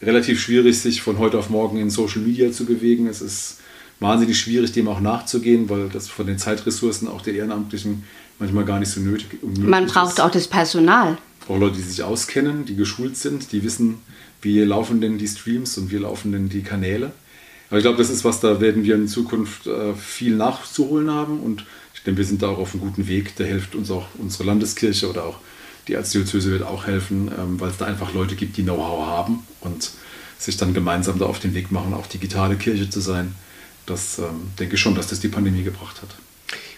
relativ 0.00 0.40
schwierig, 0.40 0.78
sich 0.78 1.02
von 1.02 1.18
heute 1.18 1.38
auf 1.40 1.50
morgen 1.50 1.78
in 1.78 1.90
Social 1.90 2.22
Media 2.22 2.52
zu 2.52 2.66
bewegen. 2.66 3.08
Es 3.08 3.20
ist 3.20 3.58
wahnsinnig 4.00 4.38
schwierig, 4.38 4.72
dem 4.72 4.88
auch 4.88 5.00
nachzugehen, 5.00 5.68
weil 5.68 5.88
das 5.88 6.08
von 6.08 6.26
den 6.26 6.38
Zeitressourcen 6.38 7.08
auch 7.08 7.22
der 7.22 7.34
Ehrenamtlichen 7.34 8.04
manchmal 8.38 8.64
gar 8.64 8.78
nicht 8.78 8.90
so 8.90 9.00
nötig, 9.00 9.38
ist. 9.42 9.58
Man 9.58 9.86
braucht 9.86 10.14
ist. 10.14 10.20
auch 10.20 10.30
das 10.30 10.48
Personal. 10.48 11.18
Auch 11.48 11.58
Leute, 11.58 11.76
die 11.76 11.82
sich 11.82 12.02
auskennen, 12.02 12.64
die 12.64 12.76
geschult 12.76 13.16
sind, 13.16 13.52
die 13.52 13.62
wissen, 13.64 13.98
wie 14.42 14.60
laufen 14.60 15.00
denn 15.00 15.18
die 15.18 15.26
Streams 15.26 15.78
und 15.78 15.90
wie 15.90 15.96
laufen 15.96 16.32
denn 16.32 16.48
die 16.48 16.62
Kanäle. 16.62 17.12
Aber 17.68 17.78
ich 17.78 17.82
glaube, 17.82 17.98
das 17.98 18.10
ist 18.10 18.24
was, 18.24 18.40
da 18.40 18.60
werden 18.60 18.84
wir 18.84 18.94
in 18.94 19.08
Zukunft 19.08 19.66
äh, 19.66 19.94
viel 19.94 20.36
nachzuholen 20.36 21.10
haben 21.10 21.40
und 21.40 21.64
ich 21.94 22.02
denke, 22.02 22.18
wir 22.18 22.24
sind 22.24 22.42
da 22.42 22.48
auch 22.48 22.58
auf 22.58 22.74
einem 22.74 22.82
guten 22.82 23.08
Weg. 23.08 23.34
Da 23.36 23.44
hilft 23.44 23.74
uns 23.74 23.90
auch 23.90 24.06
unsere 24.18 24.44
Landeskirche 24.44 25.10
oder 25.10 25.24
auch 25.24 25.40
die 25.88 25.94
Erzdiözese 25.94 26.50
wird 26.50 26.62
auch 26.62 26.86
helfen, 26.86 27.30
ähm, 27.36 27.60
weil 27.60 27.70
es 27.70 27.78
da 27.78 27.86
einfach 27.86 28.14
Leute 28.14 28.36
gibt, 28.36 28.56
die 28.56 28.62
Know-how 28.62 29.06
haben 29.06 29.42
und 29.60 29.90
sich 30.38 30.56
dann 30.56 30.74
gemeinsam 30.74 31.18
da 31.18 31.26
auf 31.26 31.40
den 31.40 31.54
Weg 31.54 31.72
machen, 31.72 31.94
auch 31.94 32.06
digitale 32.06 32.56
Kirche 32.56 32.88
zu 32.88 33.00
sein. 33.00 33.34
Das 33.88 34.18
ähm, 34.18 34.50
denke 34.58 34.74
ich 34.74 34.80
schon, 34.80 34.94
dass 34.94 35.06
das 35.06 35.20
die 35.20 35.28
Pandemie 35.28 35.62
gebracht 35.62 36.02
hat. 36.02 36.10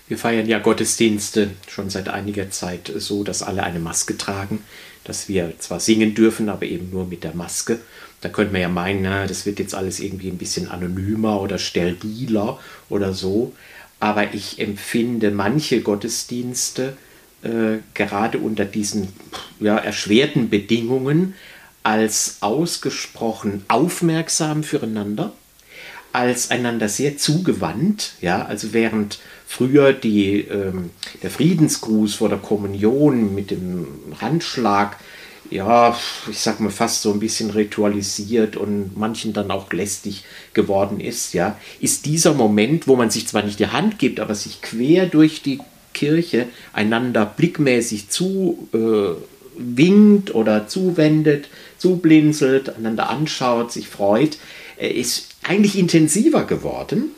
Wir 0.07 0.19
feiern 0.19 0.47
ja 0.47 0.59
Gottesdienste 0.59 1.51
schon 1.69 1.91
seit 1.91 2.09
einiger 2.09 2.51
Zeit 2.51 2.91
so, 2.97 3.25
dass 3.25 3.43
alle 3.43 3.63
eine 3.63 3.79
Maske 3.79 4.17
tragen, 4.17 4.65
dass 5.05 5.29
wir 5.29 5.53
zwar 5.59 5.81
singen 5.81 6.15
dürfen, 6.15 6.49
aber 6.49 6.67
eben 6.67 6.91
nur 6.91 7.07
mit 7.07 7.25
der 7.25 7.35
Maske. 7.35 7.79
Da 8.21 8.29
könnte 8.29 8.53
man 8.53 8.61
ja 8.61 8.69
meinen, 8.69 9.03
na, 9.03 9.27
das 9.27 9.47
wird 9.47 9.59
jetzt 9.59 9.75
alles 9.75 9.99
irgendwie 9.99 10.29
ein 10.29 10.39
bisschen 10.39 10.69
anonymer 10.69 11.41
oder 11.41 11.59
steriler 11.59 12.59
oder 12.89 13.13
so. 13.13 13.53
Aber 13.99 14.35
ich 14.35 14.59
empfinde 14.59 15.31
manche 15.31 15.81
Gottesdienste 15.81 16.97
äh, 17.43 17.79
gerade 17.95 18.39
unter 18.39 18.65
diesen 18.65 19.09
ja, 19.59 19.79
erschwerten 19.79 20.51
Bedingungen 20.51 21.35
als 21.83 22.39
ausgesprochen 22.41 23.65
aufmerksam 23.69 24.63
füreinander, 24.63 25.33
als 26.13 26.51
einander 26.51 26.89
sehr 26.89 27.17
zugewandt, 27.17 28.13
ja, 28.21 28.45
also 28.45 28.73
während 28.73 29.19
früher 29.47 29.93
die, 29.93 30.41
ähm, 30.41 30.91
der 31.23 31.31
Friedensgruß 31.31 32.15
vor 32.15 32.29
der 32.29 32.39
Kommunion 32.39 33.35
mit 33.35 33.51
dem 33.51 33.87
Handschlag, 34.21 34.97
ja, 35.51 35.99
ich 36.31 36.39
sag 36.39 36.61
mal 36.61 36.71
fast 36.71 37.03
so 37.03 37.13
ein 37.13 37.19
bisschen 37.19 37.51
ritualisiert 37.51 38.57
und 38.57 38.97
manchen 38.97 39.33
dann 39.33 39.51
auch 39.51 39.73
lästig 39.73 40.25
geworden 40.55 41.01
ist, 41.01 41.35
ja, 41.35 41.59
ist 41.81 42.07
dieser 42.07 42.35
Moment, 42.35 42.87
wo 42.87 42.97
man 42.97 43.11
sich 43.11 43.27
zwar 43.27 43.43
nicht 43.43 43.59
die 43.59 43.67
Hand 43.67 43.99
gibt, 43.99 44.21
aber 44.21 44.35
sich 44.35 44.63
quer 44.63 45.07
durch 45.07 45.43
die 45.43 45.61
Kirche 45.93 46.47
einander 46.73 47.27
blickmäßig 47.27 48.09
zu 48.11 48.69
äh, 48.73 49.21
winkt 49.57 50.35
oder 50.35 50.69
zuwendet, 50.69 51.49
zublinzelt, 51.79 52.77
einander 52.77 53.11
anschaut, 53.11 53.73
sich 53.73 53.89
freut, 53.89 54.39
äh, 54.79 54.89
ist 54.89 55.30
eigentlich 55.43 55.79
intensiver 55.79 56.45
geworden. 56.45 57.11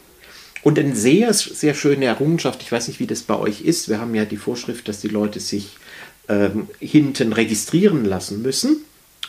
Und 0.62 0.78
eine 0.78 0.94
sehr, 0.94 1.34
sehr 1.34 1.74
schöne 1.74 2.04
Errungenschaft, 2.04 2.62
ich 2.62 2.70
weiß 2.70 2.86
nicht, 2.86 3.00
wie 3.00 3.06
das 3.06 3.22
bei 3.22 3.36
euch 3.36 3.62
ist, 3.62 3.88
wir 3.88 3.98
haben 3.98 4.14
ja 4.14 4.24
die 4.24 4.36
Vorschrift, 4.36 4.86
dass 4.86 5.00
die 5.00 5.08
Leute 5.08 5.40
sich 5.40 5.70
ähm, 6.28 6.68
hinten 6.78 7.32
registrieren 7.32 8.04
lassen 8.04 8.42
müssen. 8.42 8.84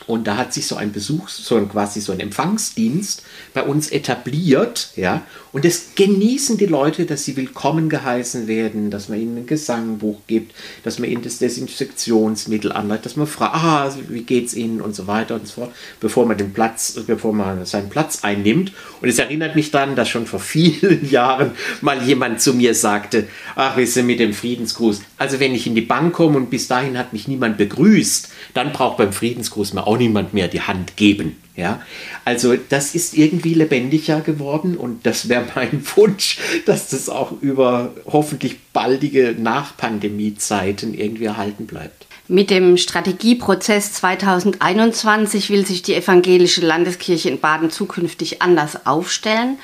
Und 0.06 0.26
da 0.26 0.36
hat 0.36 0.52
sich 0.52 0.66
so 0.66 0.76
ein 0.76 0.92
Besuch, 0.92 1.28
so 1.28 1.56
ein 1.56 1.68
quasi 1.68 2.00
so 2.00 2.12
ein 2.12 2.20
Empfangsdienst 2.20 3.22
bei 3.54 3.62
uns 3.62 3.88
etabliert, 3.88 4.90
ja. 4.96 5.22
Und 5.52 5.64
es 5.64 5.94
genießen 5.94 6.58
die 6.58 6.66
Leute, 6.66 7.06
dass 7.06 7.24
sie 7.24 7.36
willkommen 7.36 7.88
geheißen 7.88 8.48
werden, 8.48 8.90
dass 8.90 9.08
man 9.08 9.20
ihnen 9.20 9.36
ein 9.38 9.46
Gesangbuch 9.46 10.18
gibt, 10.26 10.52
dass 10.82 10.98
man 10.98 11.08
ihnen 11.08 11.22
das 11.22 11.38
Desinfektionsmittel 11.38 12.72
anleitet, 12.72 13.06
dass 13.06 13.16
man 13.16 13.28
fragt, 13.28 13.54
ah, 13.54 13.94
wie 14.08 14.24
geht's 14.24 14.54
ihnen 14.54 14.80
und 14.80 14.96
so 14.96 15.06
weiter 15.06 15.36
und 15.36 15.46
so 15.46 15.60
fort, 15.60 15.72
bevor 16.00 16.26
man 16.26 16.36
den 16.36 16.52
Platz, 16.52 16.98
bevor 17.06 17.32
man 17.32 17.64
seinen 17.66 17.88
Platz 17.88 18.24
einnimmt. 18.24 18.72
Und 19.00 19.08
es 19.08 19.20
erinnert 19.20 19.54
mich 19.54 19.70
daran, 19.70 19.94
dass 19.94 20.08
schon 20.08 20.26
vor 20.26 20.40
vielen 20.40 21.08
Jahren 21.10 21.52
mal 21.82 22.02
jemand 22.02 22.40
zu 22.40 22.52
mir 22.52 22.74
sagte, 22.74 23.28
ach, 23.54 23.76
wir 23.76 23.86
sind 23.86 24.06
mit 24.06 24.18
dem 24.18 24.34
Friedensgruß. 24.34 25.02
Also 25.18 25.38
wenn 25.38 25.54
ich 25.54 25.68
in 25.68 25.76
die 25.76 25.82
Bank 25.82 26.14
komme 26.14 26.36
und 26.36 26.50
bis 26.50 26.66
dahin 26.66 26.98
hat 26.98 27.12
mich 27.12 27.28
niemand 27.28 27.58
begrüßt, 27.58 28.28
dann 28.54 28.72
braucht 28.72 28.98
beim 28.98 29.12
Friedensgruß 29.12 29.72
auch 29.86 29.98
niemand 29.98 30.34
mehr 30.34 30.48
die 30.48 30.62
Hand 30.62 30.96
geben. 30.96 31.36
Ja, 31.56 31.80
also 32.24 32.56
das 32.56 32.96
ist 32.96 33.16
irgendwie 33.16 33.54
lebendiger 33.54 34.20
geworden 34.20 34.76
und 34.76 35.06
das 35.06 35.28
wäre 35.28 35.44
mein 35.54 35.86
Wunsch, 35.96 36.38
dass 36.66 36.88
das 36.88 37.08
auch 37.08 37.30
über 37.40 37.92
hoffentlich 38.06 38.56
baldige 38.72 39.36
Nachpandemie-Zeiten 39.38 40.94
irgendwie 40.94 41.26
erhalten 41.26 41.66
bleibt. 41.66 42.06
Mit 42.26 42.50
dem 42.50 42.76
Strategieprozess 42.76 43.92
2021 43.92 45.50
will 45.50 45.64
sich 45.64 45.82
die 45.82 45.94
evangelische 45.94 46.62
Landeskirche 46.62 47.28
in 47.28 47.38
Baden 47.38 47.70
zukünftig 47.70 48.42
anders 48.42 48.86
aufstellen. 48.86 49.58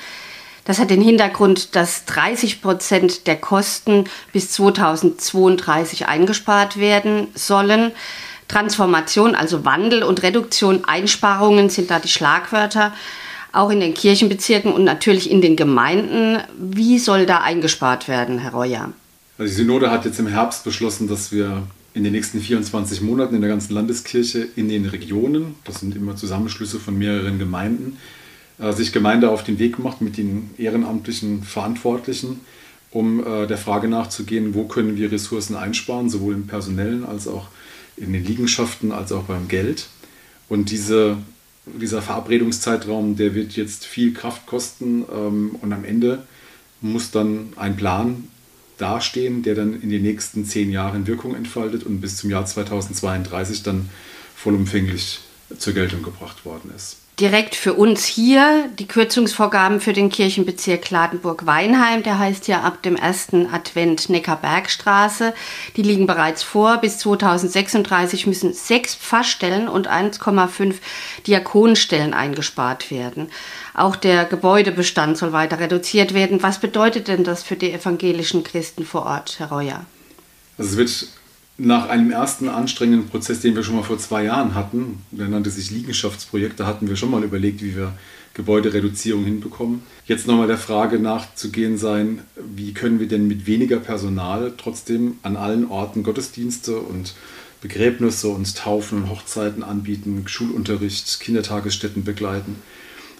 Das 0.63 0.77
hat 0.77 0.91
den 0.91 1.01
Hintergrund, 1.01 1.75
dass 1.75 2.05
30 2.05 2.61
Prozent 2.61 3.25
der 3.25 3.35
Kosten 3.35 4.05
bis 4.31 4.51
2032 4.51 6.05
eingespart 6.07 6.79
werden 6.79 7.27
sollen. 7.33 7.91
Transformation, 8.51 9.35
also 9.35 9.63
Wandel 9.63 10.03
und 10.03 10.23
Reduktion, 10.23 10.83
Einsparungen 10.85 11.69
sind 11.69 11.89
da 11.89 11.99
die 11.99 12.09
Schlagwörter, 12.09 12.93
auch 13.53 13.69
in 13.69 13.79
den 13.79 13.93
Kirchenbezirken 13.93 14.73
und 14.73 14.83
natürlich 14.83 15.29
in 15.31 15.41
den 15.41 15.55
Gemeinden. 15.55 16.39
Wie 16.57 16.99
soll 16.99 17.25
da 17.25 17.41
eingespart 17.41 18.07
werden, 18.07 18.39
Herr 18.39 18.51
Reuer? 18.51 18.91
Also 19.37 19.49
die 19.49 19.55
Synode 19.55 19.89
hat 19.89 20.05
jetzt 20.05 20.19
im 20.19 20.27
Herbst 20.27 20.63
beschlossen, 20.63 21.07
dass 21.07 21.31
wir 21.31 21.63
in 21.93 22.03
den 22.03 22.13
nächsten 22.13 22.39
24 22.39 23.01
Monaten 23.01 23.35
in 23.35 23.41
der 23.41 23.49
ganzen 23.49 23.73
Landeskirche 23.73 24.47
in 24.55 24.69
den 24.69 24.85
Regionen, 24.85 25.55
das 25.65 25.79
sind 25.79 25.95
immer 25.95 26.15
Zusammenschlüsse 26.15 26.79
von 26.79 26.97
mehreren 26.97 27.39
Gemeinden, 27.39 27.97
äh, 28.59 28.71
sich 28.73 28.91
Gemeinde 28.91 29.29
auf 29.29 29.43
den 29.43 29.59
Weg 29.59 29.79
macht 29.79 30.01
mit 30.01 30.17
den 30.17 30.51
ehrenamtlichen 30.57 31.43
Verantwortlichen, 31.43 32.41
um 32.91 33.25
äh, 33.25 33.47
der 33.47 33.57
Frage 33.57 33.87
nachzugehen, 33.87 34.53
wo 34.53 34.65
können 34.65 34.95
wir 34.95 35.11
Ressourcen 35.11 35.55
einsparen, 35.55 36.09
sowohl 36.09 36.33
im 36.33 36.47
personellen 36.47 37.05
als 37.05 37.27
auch 37.27 37.47
in 38.01 38.13
den 38.13 38.25
Liegenschaften 38.25 38.91
als 38.91 39.11
auch 39.11 39.23
beim 39.23 39.47
Geld. 39.47 39.87
Und 40.49 40.71
diese, 40.71 41.17
dieser 41.65 42.01
Verabredungszeitraum, 42.01 43.15
der 43.15 43.35
wird 43.35 43.55
jetzt 43.55 43.85
viel 43.85 44.13
Kraft 44.13 44.45
kosten 44.45 45.05
ähm, 45.13 45.55
und 45.61 45.71
am 45.71 45.85
Ende 45.85 46.23
muss 46.81 47.11
dann 47.11 47.53
ein 47.55 47.77
Plan 47.77 48.27
dastehen, 48.77 49.43
der 49.43 49.55
dann 49.55 49.79
in 49.79 49.89
den 49.89 50.01
nächsten 50.01 50.45
zehn 50.45 50.71
Jahren 50.71 51.05
Wirkung 51.05 51.35
entfaltet 51.35 51.83
und 51.83 52.01
bis 52.01 52.17
zum 52.17 52.31
Jahr 52.31 52.45
2032 52.45 53.61
dann 53.61 53.89
vollumfänglich 54.35 55.19
zur 55.57 55.73
Geltung 55.73 56.01
gebracht 56.01 56.43
worden 56.45 56.71
ist 56.75 57.00
direkt 57.21 57.53
für 57.53 57.75
uns 57.75 58.03
hier 58.03 58.67
die 58.79 58.87
Kürzungsvorgaben 58.87 59.79
für 59.79 59.93
den 59.93 60.09
Kirchenbezirk 60.09 60.81
Kladenburg-Weinheim. 60.81 62.01
Der 62.01 62.17
heißt 62.17 62.47
ja 62.47 62.61
ab 62.61 62.81
dem 62.81 62.95
ersten 62.95 63.45
Advent 63.53 64.09
Neckarbergstraße. 64.09 65.33
Die 65.77 65.83
liegen 65.83 66.07
bereits 66.07 66.41
vor. 66.41 66.77
Bis 66.77 66.97
2036 66.97 68.25
müssen 68.25 68.53
sechs 68.53 68.95
Pfarrstellen 68.95 69.67
und 69.67 69.87
1,5 69.87 70.75
Diakonenstellen 71.27 72.15
eingespart 72.15 72.89
werden. 72.89 73.29
Auch 73.75 73.95
der 73.95 74.25
Gebäudebestand 74.25 75.15
soll 75.15 75.31
weiter 75.31 75.59
reduziert 75.59 76.15
werden. 76.15 76.41
Was 76.41 76.59
bedeutet 76.59 77.07
denn 77.07 77.23
das 77.23 77.43
für 77.43 77.55
die 77.55 77.71
evangelischen 77.71 78.43
Christen 78.43 78.83
vor 78.83 79.05
Ort, 79.05 79.35
Herr 79.37 79.51
Reuer? 79.51 79.85
Also 80.57 80.71
es 80.71 80.77
wird 80.77 81.20
nach 81.57 81.89
einem 81.89 82.11
ersten 82.11 82.49
anstrengenden 82.49 83.09
Prozess, 83.09 83.39
den 83.41 83.55
wir 83.55 83.63
schon 83.63 83.75
mal 83.75 83.83
vor 83.83 83.99
zwei 83.99 84.23
Jahren 84.23 84.55
hatten, 84.55 85.03
der 85.11 85.27
nannte 85.27 85.49
sich 85.49 85.69
Liegenschaftsprojekt, 85.69 86.59
da 86.59 86.65
hatten 86.65 86.87
wir 86.87 86.95
schon 86.95 87.11
mal 87.11 87.23
überlegt, 87.23 87.61
wie 87.61 87.75
wir 87.75 87.93
Gebäudereduzierung 88.33 89.25
hinbekommen. 89.25 89.83
Jetzt 90.05 90.25
nochmal 90.25 90.47
der 90.47 90.57
Frage 90.57 90.99
nachzugehen 90.99 91.77
sein, 91.77 92.21
wie 92.35 92.73
können 92.73 92.99
wir 92.99 93.07
denn 93.07 93.27
mit 93.27 93.45
weniger 93.45 93.77
Personal 93.77 94.53
trotzdem 94.57 95.17
an 95.21 95.35
allen 95.35 95.69
Orten 95.69 96.03
Gottesdienste 96.03 96.79
und 96.79 97.13
Begräbnisse 97.61 98.29
und 98.29 98.55
Taufen 98.55 99.03
und 99.03 99.09
Hochzeiten 99.09 99.63
anbieten, 99.63 100.23
Schulunterricht, 100.25 101.19
Kindertagesstätten 101.19 102.03
begleiten. 102.03 102.55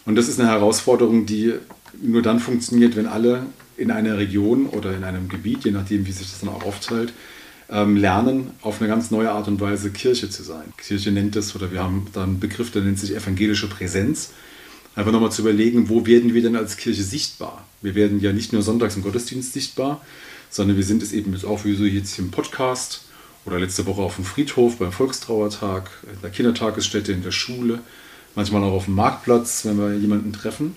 Und 0.06 0.16
das 0.16 0.28
ist 0.28 0.40
eine 0.40 0.50
Herausforderung, 0.50 1.26
die 1.26 1.54
nur 2.02 2.22
dann 2.22 2.40
funktioniert, 2.40 2.96
wenn 2.96 3.06
alle 3.06 3.46
in 3.78 3.92
einer 3.92 4.18
Region 4.18 4.66
oder 4.68 4.96
in 4.96 5.04
einem 5.04 5.28
Gebiet, 5.28 5.66
je 5.66 5.72
nachdem, 5.72 6.08
wie 6.08 6.12
sich 6.12 6.30
das 6.32 6.40
dann 6.40 6.50
auch 6.50 6.64
aufteilt, 6.64 7.14
ähm, 7.72 7.96
lernen, 7.96 8.52
auf 8.62 8.82
eine 8.82 8.90
ganz 8.90 9.12
neue 9.12 9.32
Art 9.32 9.48
und 9.48 9.62
Weise 9.62 9.92
Kirche 9.92 10.30
zu 10.30 10.44
sein. 10.44 10.74
Kirche 10.78 11.12
nennt 11.12 11.36
es, 11.36 11.56
oder 11.56 11.72
wir 11.72 11.82
haben 11.82 12.08
da 12.14 12.24
einen 12.24 12.40
Begriff, 12.40 12.72
der 12.72 12.82
nennt 12.82 13.00
sich 13.00 13.16
evangelische 13.16 13.70
Präsenz. 13.70 14.32
Einfach 14.94 15.14
nochmal 15.14 15.32
zu 15.32 15.42
überlegen, 15.42 15.88
wo 15.88 16.06
werden 16.06 16.34
wir 16.34 16.42
denn 16.42 16.58
als 16.58 16.76
Kirche 16.76 17.04
sichtbar? 17.04 17.66
Wir 17.82 17.96
werden 17.96 18.20
ja 18.20 18.34
nicht 18.34 18.52
nur 18.52 18.62
sonntags 18.62 18.98
im 18.98 19.04
Gottesdienst 19.04 19.54
sichtbar, 19.54 20.02
sondern 20.50 20.76
wir 20.76 20.84
sind 20.84 21.02
es 21.02 21.14
eben 21.14 21.34
auch 21.46 21.64
wie 21.64 21.76
so 21.76 21.86
jetzt 21.86 22.20
im 22.20 22.30
Podcast 22.30 23.06
oder 23.46 23.58
letzte 23.58 23.86
Woche 23.86 24.02
auf 24.02 24.18
dem 24.18 24.26
Friedhof 24.26 24.78
beim 24.78 24.92
Volkstrauertag, 24.92 25.90
in 26.14 26.22
der 26.22 26.30
Kindertagesstätte, 26.30 27.14
in 27.14 27.24
der 27.24 27.32
Schule, 27.32 27.80
manchmal 28.36 28.64
auch 28.66 28.74
auf 28.74 28.86
dem 28.86 28.96
Marktplatz, 28.96 29.64
wenn 29.66 29.78
wir 29.78 29.96
jemanden 29.96 30.34
treffen. 30.34 30.76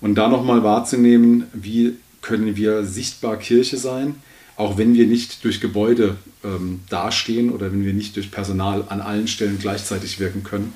Und 0.00 0.16
da 0.16 0.28
nochmal 0.28 0.64
wahrzunehmen, 0.64 1.44
wie 1.52 1.94
können 2.20 2.56
wir 2.56 2.84
sichtbar 2.84 3.36
Kirche 3.36 3.76
sein, 3.76 4.16
auch 4.56 4.78
wenn 4.78 4.94
wir 4.94 5.06
nicht 5.06 5.44
durch 5.44 5.60
Gebäude 5.60 6.16
ähm, 6.42 6.80
dastehen 6.88 7.50
oder 7.50 7.70
wenn 7.72 7.84
wir 7.84 7.92
nicht 7.92 8.16
durch 8.16 8.30
Personal 8.30 8.84
an 8.88 9.00
allen 9.00 9.28
Stellen 9.28 9.58
gleichzeitig 9.58 10.18
wirken 10.18 10.42
können, 10.42 10.72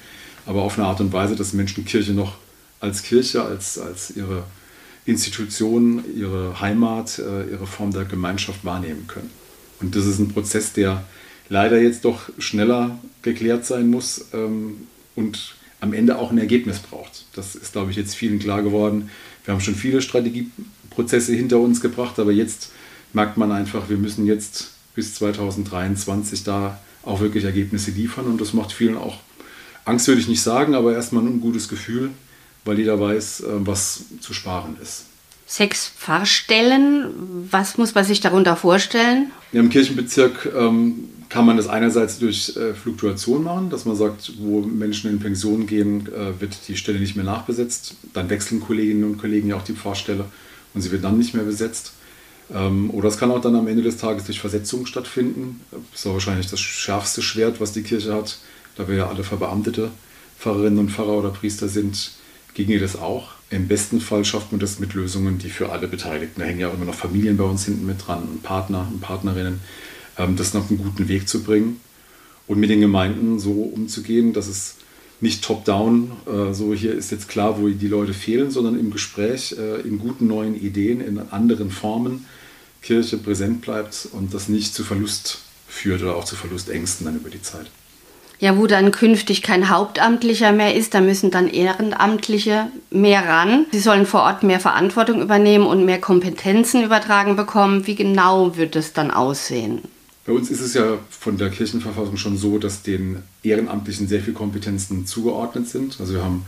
aber 0.46 0.62
auf 0.62 0.78
eine 0.78 0.86
Art 0.86 1.00
und 1.00 1.12
Weise, 1.12 1.36
dass 1.36 1.52
Menschen 1.52 1.84
Kirche 1.84 2.12
noch 2.12 2.36
als 2.80 3.02
Kirche, 3.02 3.42
als, 3.42 3.78
als 3.78 4.10
ihre 4.16 4.44
Institution, 5.06 6.04
ihre 6.16 6.60
Heimat, 6.60 7.18
äh, 7.18 7.50
ihre 7.50 7.66
Form 7.66 7.92
der 7.92 8.04
Gemeinschaft 8.04 8.64
wahrnehmen 8.64 9.06
können. 9.06 9.30
Und 9.80 9.96
das 9.96 10.06
ist 10.06 10.18
ein 10.18 10.28
Prozess, 10.28 10.72
der 10.72 11.04
leider 11.48 11.80
jetzt 11.80 12.04
doch 12.04 12.30
schneller 12.38 12.98
geklärt 13.22 13.64
sein 13.64 13.90
muss 13.90 14.26
ähm, 14.32 14.86
und 15.16 15.54
am 15.80 15.94
Ende 15.94 16.18
auch 16.18 16.30
ein 16.30 16.38
Ergebnis 16.38 16.78
braucht. 16.78 17.24
Das 17.34 17.54
ist, 17.54 17.72
glaube 17.72 17.90
ich, 17.90 17.96
jetzt 17.96 18.14
vielen 18.14 18.38
klar 18.38 18.62
geworden. 18.62 19.10
Wir 19.44 19.54
haben 19.54 19.60
schon 19.60 19.74
viele 19.74 20.02
Strategieprozesse 20.02 21.34
hinter 21.34 21.58
uns 21.58 21.80
gebracht, 21.80 22.18
aber 22.18 22.32
jetzt 22.32 22.70
merkt 23.12 23.36
man 23.36 23.52
einfach, 23.52 23.88
wir 23.88 23.96
müssen 23.96 24.26
jetzt 24.26 24.70
bis 24.94 25.14
2023 25.14 26.44
da 26.44 26.78
auch 27.02 27.20
wirklich 27.20 27.44
Ergebnisse 27.44 27.90
liefern 27.90 28.26
und 28.26 28.40
das 28.40 28.52
macht 28.52 28.72
vielen 28.72 28.96
auch 28.96 29.16
Angst, 29.84 30.06
würde 30.08 30.20
ich 30.20 30.28
nicht 30.28 30.42
sagen, 30.42 30.74
aber 30.74 30.94
erstmal 30.94 31.22
ein 31.22 31.28
ungutes 31.28 31.68
Gefühl, 31.68 32.10
weil 32.64 32.78
jeder 32.78 33.00
weiß, 33.00 33.40
äh, 33.40 33.46
was 33.60 34.04
zu 34.20 34.34
sparen 34.34 34.76
ist. 34.82 35.04
Sechs 35.46 35.88
Pfarrstellen, 35.88 37.06
was 37.50 37.76
muss 37.76 37.94
man 37.94 38.04
sich 38.04 38.20
darunter 38.20 38.54
vorstellen? 38.54 39.32
Ja, 39.52 39.60
Im 39.60 39.70
Kirchenbezirk 39.70 40.48
ähm, 40.56 41.08
kann 41.28 41.44
man 41.44 41.56
das 41.56 41.66
einerseits 41.66 42.18
durch 42.18 42.56
äh, 42.56 42.74
Fluktuation 42.74 43.42
machen, 43.42 43.70
dass 43.70 43.84
man 43.84 43.96
sagt, 43.96 44.32
wo 44.38 44.60
Menschen 44.60 45.10
in 45.10 45.18
Pension 45.18 45.66
gehen, 45.66 46.06
äh, 46.06 46.40
wird 46.40 46.56
die 46.68 46.76
Stelle 46.76 47.00
nicht 47.00 47.16
mehr 47.16 47.24
nachbesetzt. 47.24 47.94
Dann 48.12 48.30
wechseln 48.30 48.60
Kolleginnen 48.60 49.04
und 49.04 49.18
Kollegen 49.18 49.48
ja 49.48 49.56
auch 49.56 49.64
die 49.64 49.72
Pfarrstelle 49.72 50.26
und 50.74 50.82
sie 50.82 50.92
wird 50.92 51.02
dann 51.02 51.18
nicht 51.18 51.34
mehr 51.34 51.44
besetzt. 51.44 51.94
Ähm, 52.52 52.90
oder 52.90 53.08
es 53.08 53.18
kann 53.18 53.30
auch 53.30 53.40
dann 53.40 53.56
am 53.56 53.68
Ende 53.68 53.82
des 53.82 53.96
Tages 53.96 54.24
durch 54.24 54.40
Versetzung 54.40 54.86
stattfinden. 54.86 55.60
Das 55.70 56.00
ist 56.00 56.06
wahrscheinlich 56.06 56.48
das 56.48 56.60
schärfste 56.60 57.22
Schwert, 57.22 57.60
was 57.60 57.72
die 57.72 57.82
Kirche 57.82 58.14
hat, 58.14 58.38
da 58.76 58.88
wir 58.88 58.96
ja 58.96 59.08
alle 59.08 59.24
verbeamtete 59.24 59.90
Pfarrerinnen 60.40 60.78
und 60.78 60.90
Pfarrer 60.90 61.18
oder 61.18 61.28
Priester 61.28 61.68
sind, 61.68 62.12
ginge 62.54 62.78
das 62.78 62.96
auch. 62.96 63.28
Im 63.50 63.68
besten 63.68 64.00
Fall 64.00 64.24
schafft 64.24 64.52
man 64.52 64.60
das 64.60 64.78
mit 64.78 64.94
Lösungen, 64.94 65.38
die 65.38 65.50
für 65.50 65.70
alle 65.70 65.86
Beteiligten, 65.86 66.40
da 66.40 66.46
hängen 66.46 66.60
ja 66.60 66.70
immer 66.70 66.86
noch 66.86 66.94
Familien 66.94 67.36
bei 67.36 67.44
uns 67.44 67.66
hinten 67.66 67.84
mit 67.84 68.06
dran, 68.06 68.22
und 68.22 68.42
Partner 68.42 68.88
und 68.90 69.00
Partnerinnen, 69.00 69.60
ähm, 70.16 70.36
das 70.36 70.56
auf 70.56 70.70
einen 70.70 70.82
guten 70.82 71.08
Weg 71.08 71.28
zu 71.28 71.42
bringen 71.42 71.80
und 72.46 72.58
mit 72.58 72.70
den 72.70 72.80
Gemeinden 72.80 73.38
so 73.38 73.52
umzugehen, 73.52 74.32
dass 74.32 74.48
es 74.48 74.76
nicht 75.20 75.44
top-down, 75.44 76.12
äh, 76.26 76.54
so 76.54 76.72
hier 76.72 76.94
ist 76.94 77.10
jetzt 77.10 77.28
klar, 77.28 77.60
wo 77.60 77.68
die 77.68 77.88
Leute 77.88 78.14
fehlen, 78.14 78.50
sondern 78.50 78.78
im 78.78 78.90
Gespräch, 78.90 79.54
äh, 79.58 79.80
in 79.82 79.98
guten 79.98 80.26
neuen 80.26 80.58
Ideen, 80.58 81.02
in 81.02 81.18
anderen 81.18 81.70
Formen 81.70 82.24
Kirche 82.82 83.18
präsent 83.18 83.60
bleibt 83.60 84.08
und 84.12 84.32
das 84.34 84.48
nicht 84.48 84.74
zu 84.74 84.84
Verlust 84.84 85.38
führt 85.68 86.02
oder 86.02 86.16
auch 86.16 86.24
zu 86.24 86.36
Verlustängsten 86.36 87.06
dann 87.06 87.16
über 87.16 87.30
die 87.30 87.42
Zeit. 87.42 87.66
Ja, 88.40 88.56
wo 88.56 88.66
dann 88.66 88.90
künftig 88.90 89.42
kein 89.42 89.68
Hauptamtlicher 89.68 90.52
mehr 90.52 90.74
ist, 90.74 90.94
da 90.94 91.02
müssen 91.02 91.30
dann 91.30 91.46
Ehrenamtliche 91.46 92.68
mehr 92.90 93.28
ran. 93.28 93.66
Sie 93.70 93.80
sollen 93.80 94.06
vor 94.06 94.22
Ort 94.22 94.42
mehr 94.42 94.60
Verantwortung 94.60 95.20
übernehmen 95.20 95.66
und 95.66 95.84
mehr 95.84 96.00
Kompetenzen 96.00 96.82
übertragen 96.82 97.36
bekommen. 97.36 97.86
Wie 97.86 97.96
genau 97.96 98.56
wird 98.56 98.76
es 98.76 98.94
dann 98.94 99.10
aussehen? 99.10 99.82
Bei 100.24 100.32
uns 100.32 100.50
ist 100.50 100.60
es 100.60 100.72
ja 100.72 100.98
von 101.10 101.36
der 101.36 101.50
Kirchenverfassung 101.50 102.16
schon 102.16 102.38
so, 102.38 102.58
dass 102.58 102.82
den 102.82 103.22
Ehrenamtlichen 103.42 104.08
sehr 104.08 104.20
viele 104.20 104.34
Kompetenzen 104.34 105.04
zugeordnet 105.04 105.68
sind. 105.68 106.00
Also 106.00 106.14
wir 106.14 106.24
haben 106.24 106.46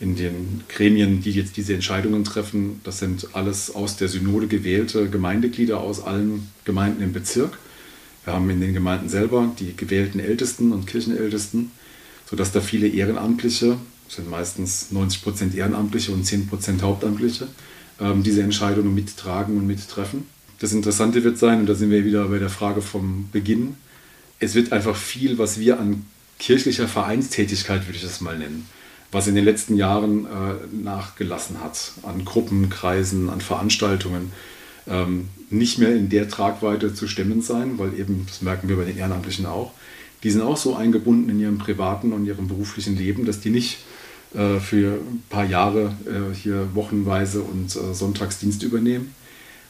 in 0.00 0.14
den 0.14 0.62
Gremien, 0.68 1.22
die 1.22 1.32
jetzt 1.32 1.56
diese 1.56 1.74
Entscheidungen 1.74 2.24
treffen, 2.24 2.80
das 2.84 2.98
sind 2.98 3.34
alles 3.34 3.74
aus 3.74 3.96
der 3.96 4.08
Synode 4.08 4.46
gewählte 4.46 5.08
Gemeindeglieder 5.08 5.80
aus 5.80 6.00
allen 6.00 6.48
Gemeinden 6.64 7.02
im 7.02 7.12
Bezirk. 7.12 7.58
Wir 8.24 8.34
haben 8.34 8.48
in 8.50 8.60
den 8.60 8.74
Gemeinden 8.74 9.08
selber 9.08 9.52
die 9.58 9.76
gewählten 9.76 10.20
Ältesten 10.20 10.72
und 10.72 10.86
Kirchenältesten, 10.86 11.72
sodass 12.30 12.52
da 12.52 12.60
viele 12.60 12.86
Ehrenamtliche, 12.86 13.76
sind 14.08 14.30
meistens 14.30 14.90
90 14.92 15.22
Prozent 15.22 15.54
Ehrenamtliche 15.54 16.12
und 16.12 16.24
10 16.24 16.46
Prozent 16.46 16.82
Hauptamtliche, 16.82 17.48
ähm, 18.00 18.22
diese 18.22 18.42
Entscheidungen 18.42 18.94
mittragen 18.94 19.56
und 19.56 19.66
mittreffen. 19.66 20.26
Das 20.60 20.72
Interessante 20.72 21.24
wird 21.24 21.38
sein, 21.38 21.60
und 21.60 21.66
da 21.66 21.74
sind 21.74 21.90
wir 21.90 22.04
wieder 22.04 22.26
bei 22.28 22.38
der 22.38 22.50
Frage 22.50 22.82
vom 22.82 23.28
Beginn, 23.32 23.74
es 24.40 24.54
wird 24.54 24.72
einfach 24.72 24.96
viel, 24.96 25.38
was 25.38 25.58
wir 25.58 25.80
an 25.80 26.04
kirchlicher 26.38 26.86
Vereinstätigkeit, 26.86 27.86
würde 27.86 27.96
ich 27.96 28.02
das 28.02 28.20
mal 28.20 28.38
nennen, 28.38 28.66
was 29.10 29.26
in 29.26 29.34
den 29.34 29.44
letzten 29.44 29.76
Jahren 29.76 30.26
äh, 30.26 30.28
nachgelassen 30.82 31.62
hat, 31.62 31.92
an 32.02 32.24
Gruppenkreisen, 32.24 33.30
an 33.30 33.40
Veranstaltungen, 33.40 34.32
ähm, 34.86 35.28
nicht 35.50 35.78
mehr 35.78 35.94
in 35.94 36.08
der 36.08 36.28
Tragweite 36.28 36.94
zu 36.94 37.08
stemmen 37.08 37.40
sein, 37.40 37.78
weil 37.78 37.98
eben, 37.98 38.26
das 38.26 38.42
merken 38.42 38.68
wir 38.68 38.76
bei 38.76 38.84
den 38.84 38.98
Ehrenamtlichen 38.98 39.46
auch, 39.46 39.72
die 40.22 40.30
sind 40.30 40.42
auch 40.42 40.56
so 40.56 40.74
eingebunden 40.74 41.30
in 41.30 41.40
ihrem 41.40 41.58
privaten 41.58 42.12
und 42.12 42.26
ihrem 42.26 42.48
beruflichen 42.48 42.96
Leben, 42.96 43.24
dass 43.24 43.40
die 43.40 43.50
nicht 43.50 43.78
äh, 44.34 44.58
für 44.58 44.94
ein 44.94 45.22
paar 45.30 45.44
Jahre 45.44 45.94
äh, 46.06 46.34
hier 46.34 46.68
wochenweise 46.74 47.40
und 47.40 47.74
äh, 47.76 47.94
Sonntagsdienst 47.94 48.62
übernehmen. 48.62 49.14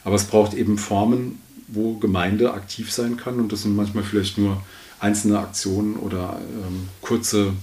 Aber 0.03 0.15
es 0.15 0.25
braucht 0.25 0.53
eben 0.53 0.77
Formen, 0.77 1.39
wo 1.67 1.95
Gemeinde 1.95 2.53
aktiv 2.53 2.91
sein 2.91 3.15
kann 3.15 3.39
und 3.39 3.51
das 3.51 3.61
sind 3.61 3.75
manchmal 3.75 4.03
vielleicht 4.03 4.37
nur 4.37 4.61
einzelne 4.99 5.39
Aktionen 5.39 5.95
oder 5.95 6.41
ähm, 6.41 6.89
kurze 7.01 7.53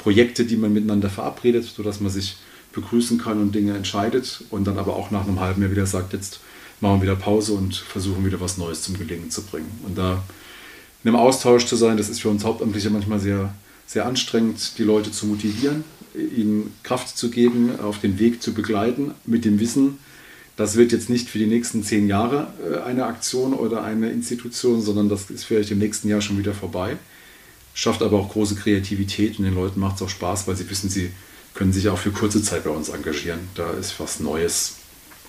Projekte, 0.00 0.44
die 0.44 0.56
man 0.56 0.72
miteinander 0.72 1.10
verabredet, 1.10 1.64
sodass 1.64 2.00
man 2.00 2.10
sich 2.10 2.36
begrüßen 2.72 3.18
kann 3.18 3.40
und 3.40 3.54
Dinge 3.54 3.76
entscheidet 3.76 4.44
und 4.50 4.66
dann 4.66 4.78
aber 4.78 4.96
auch 4.96 5.10
nach 5.10 5.26
einem 5.26 5.40
halben 5.40 5.60
Jahr 5.60 5.70
wieder 5.70 5.86
sagt, 5.86 6.12
jetzt 6.12 6.40
machen 6.80 6.98
wir 6.98 7.02
wieder 7.02 7.16
Pause 7.16 7.52
und 7.52 7.76
versuchen 7.76 8.24
wieder 8.24 8.40
was 8.40 8.56
Neues 8.58 8.82
zum 8.82 8.96
Gelingen 8.96 9.30
zu 9.30 9.42
bringen. 9.42 9.70
Und 9.86 9.98
da 9.98 10.22
in 11.04 11.08
einem 11.08 11.18
Austausch 11.18 11.66
zu 11.66 11.76
sein, 11.76 11.96
das 11.96 12.08
ist 12.08 12.20
für 12.20 12.30
uns 12.30 12.44
Hauptamtliche 12.44 12.90
manchmal 12.90 13.20
sehr, 13.20 13.54
sehr 13.86 14.06
anstrengend, 14.06 14.78
die 14.78 14.84
Leute 14.84 15.12
zu 15.12 15.26
motivieren, 15.26 15.84
ihnen 16.14 16.72
Kraft 16.82 17.16
zu 17.16 17.30
geben, 17.30 17.78
auf 17.80 18.00
den 18.00 18.18
Weg 18.18 18.42
zu 18.42 18.54
begleiten, 18.54 19.12
mit 19.26 19.44
dem 19.44 19.60
Wissen, 19.60 19.98
das 20.56 20.76
wird 20.76 20.92
jetzt 20.92 21.08
nicht 21.08 21.28
für 21.28 21.38
die 21.38 21.46
nächsten 21.46 21.82
zehn 21.82 22.06
Jahre 22.06 22.52
äh, 22.62 22.80
eine 22.80 23.06
Aktion 23.06 23.54
oder 23.54 23.82
eine 23.82 24.10
Institution, 24.10 24.82
sondern 24.82 25.08
das 25.08 25.30
ist 25.30 25.44
vielleicht 25.44 25.70
im 25.70 25.78
nächsten 25.78 26.08
Jahr 26.08 26.20
schon 26.20 26.38
wieder 26.38 26.52
vorbei. 26.52 26.98
Schafft 27.80 28.02
aber 28.02 28.18
auch 28.18 28.28
große 28.28 28.56
Kreativität 28.56 29.38
und 29.38 29.46
den 29.46 29.54
Leuten 29.54 29.80
macht 29.80 29.96
es 29.96 30.02
auch 30.02 30.10
Spaß, 30.10 30.46
weil 30.46 30.54
sie 30.54 30.68
wissen, 30.68 30.90
sie 30.90 31.12
können 31.54 31.72
sich 31.72 31.88
auch 31.88 31.96
für 31.96 32.10
kurze 32.10 32.42
Zeit 32.42 32.64
bei 32.64 32.68
uns 32.68 32.90
engagieren. 32.90 33.48
Da 33.54 33.70
ist 33.70 33.98
was 33.98 34.20
Neues 34.20 34.76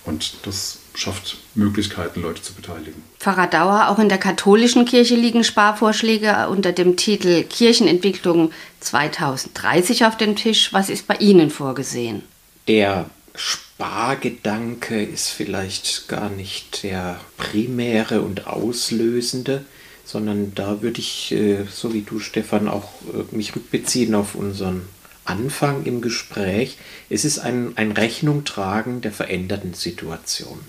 und 0.04 0.34
das 0.42 0.80
schafft 0.94 1.38
Möglichkeiten, 1.54 2.20
Leute 2.20 2.42
zu 2.42 2.52
beteiligen. 2.52 3.02
Pfarrer 3.18 3.46
Dauer, 3.46 3.88
auch 3.88 3.98
in 3.98 4.10
der 4.10 4.18
katholischen 4.18 4.84
Kirche 4.84 5.14
liegen 5.14 5.44
Sparvorschläge 5.44 6.50
unter 6.50 6.72
dem 6.72 6.98
Titel 6.98 7.42
Kirchenentwicklung 7.44 8.52
2030 8.80 10.04
auf 10.04 10.18
dem 10.18 10.36
Tisch. 10.36 10.74
Was 10.74 10.90
ist 10.90 11.06
bei 11.06 11.14
Ihnen 11.14 11.48
vorgesehen? 11.48 12.20
Der 12.68 13.08
Spargedanke 13.34 15.02
ist 15.02 15.30
vielleicht 15.30 16.06
gar 16.06 16.28
nicht 16.28 16.82
der 16.82 17.18
primäre 17.38 18.20
und 18.20 18.46
auslösende, 18.46 19.64
sondern 20.12 20.54
da 20.54 20.82
würde 20.82 21.00
ich, 21.00 21.32
äh, 21.32 21.64
so 21.70 21.94
wie 21.94 22.02
du, 22.02 22.20
Stefan, 22.20 22.68
auch 22.68 22.90
äh, 23.12 23.34
mich 23.34 23.56
rückbeziehen 23.56 24.14
auf 24.14 24.34
unseren 24.34 24.82
Anfang 25.24 25.84
im 25.84 26.02
Gespräch. 26.02 26.76
Es 27.08 27.24
ist 27.24 27.38
ein, 27.38 27.72
ein 27.76 27.92
Rechnung 27.92 28.44
tragen 28.44 29.00
der 29.00 29.12
veränderten 29.12 29.72
Situation. 29.72 30.60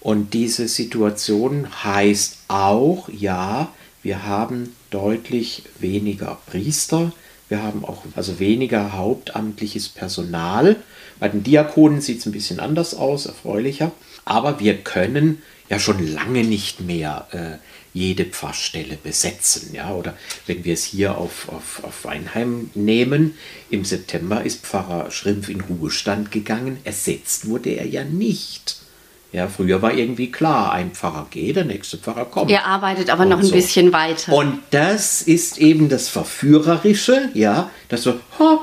Und 0.00 0.34
diese 0.34 0.68
Situation 0.68 1.66
heißt 1.82 2.38
auch, 2.48 3.08
ja, 3.08 3.72
wir 4.02 4.24
haben 4.24 4.74
deutlich 4.90 5.64
weniger 5.80 6.38
Priester, 6.46 7.12
Wir 7.48 7.62
haben 7.62 7.84
auch 7.84 8.02
also 8.16 8.38
weniger 8.38 8.94
hauptamtliches 8.94 9.88
Personal. 9.88 10.76
Bei 11.20 11.28
den 11.28 11.42
Diakonen 11.42 12.00
sieht 12.00 12.20
es 12.20 12.26
ein 12.26 12.32
bisschen 12.32 12.58
anders 12.58 12.94
aus, 12.94 13.26
erfreulicher. 13.26 13.92
Aber 14.24 14.60
wir 14.60 14.78
können 14.78 15.42
ja 15.68 15.78
schon 15.78 16.06
lange 16.06 16.44
nicht 16.44 16.80
mehr 16.80 17.26
äh, 17.32 17.58
jede 17.94 18.26
Pfarrstelle 18.26 18.98
besetzen. 19.02 19.72
Ja? 19.72 19.92
Oder 19.94 20.14
wenn 20.46 20.64
wir 20.64 20.74
es 20.74 20.84
hier 20.84 21.16
auf, 21.16 21.48
auf, 21.48 21.82
auf 21.84 22.04
Weinheim 22.04 22.70
nehmen, 22.74 23.38
im 23.70 23.84
September 23.84 24.44
ist 24.44 24.66
Pfarrer 24.66 25.10
Schrimpf 25.10 25.48
in 25.48 25.62
Ruhestand 25.62 26.30
gegangen. 26.30 26.78
Ersetzt 26.84 27.48
wurde 27.48 27.70
er 27.70 27.86
ja 27.86 28.04
nicht. 28.04 28.76
Ja, 29.32 29.48
früher 29.48 29.82
war 29.82 29.92
irgendwie 29.92 30.30
klar, 30.30 30.72
ein 30.72 30.92
Pfarrer 30.92 31.26
geht, 31.28 31.56
der 31.56 31.64
nächste 31.64 31.98
Pfarrer 31.98 32.26
kommt. 32.26 32.52
Er 32.52 32.66
arbeitet 32.66 33.10
aber 33.10 33.24
noch 33.24 33.40
ein 33.40 33.44
so. 33.44 33.52
bisschen 33.52 33.92
weiter. 33.92 34.32
Und 34.32 34.60
das 34.70 35.22
ist 35.22 35.58
eben 35.58 35.88
das 35.88 36.08
Verführerische, 36.08 37.30
ja, 37.34 37.68
dass 37.88 38.04
so, 38.04 38.20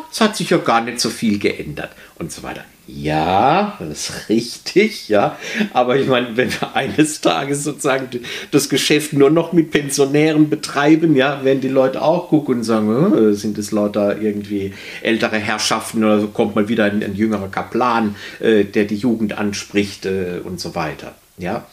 es 0.09 0.21
hat 0.21 0.37
sich 0.37 0.49
ja 0.49 0.59
gar 0.59 0.79
nicht 0.79 1.01
so 1.01 1.09
viel 1.09 1.39
geändert 1.39 1.91
und 2.21 2.31
so 2.31 2.43
weiter. 2.43 2.63
Ja, 2.87 3.77
das 3.79 4.09
ist 4.09 4.29
richtig, 4.29 5.09
ja. 5.09 5.37
Aber 5.73 5.97
ich 5.97 6.07
meine, 6.07 6.37
wenn 6.37 6.51
wir 6.51 6.75
eines 6.75 7.19
Tages 7.21 7.63
sozusagen 7.63 8.09
das 8.51 8.69
Geschäft 8.69 9.13
nur 9.13 9.29
noch 9.29 9.53
mit 9.53 9.71
Pensionären 9.71 10.49
betreiben, 10.49 11.15
ja, 11.15 11.43
werden 11.43 11.61
die 11.61 11.67
Leute 11.67 12.01
auch 12.01 12.29
gucken 12.29 12.57
und 12.57 12.63
sagen, 12.63 12.89
oh, 12.89 13.33
sind 13.33 13.57
es 13.57 13.71
lauter 13.71 14.21
irgendwie 14.21 14.73
ältere 15.01 15.37
Herrschaften 15.37 16.03
oder 16.03 16.27
kommt 16.27 16.55
mal 16.55 16.69
wieder 16.69 16.85
ein, 16.85 17.03
ein 17.03 17.15
jüngerer 17.15 17.49
Kaplan, 17.49 18.15
äh, 18.39 18.63
der 18.65 18.85
die 18.85 18.97
Jugend 18.97 19.37
anspricht 19.37 20.05
äh, 20.05 20.39
und 20.43 20.59
so 20.59 20.75
weiter. 20.75 21.15
Ja. 21.37 21.65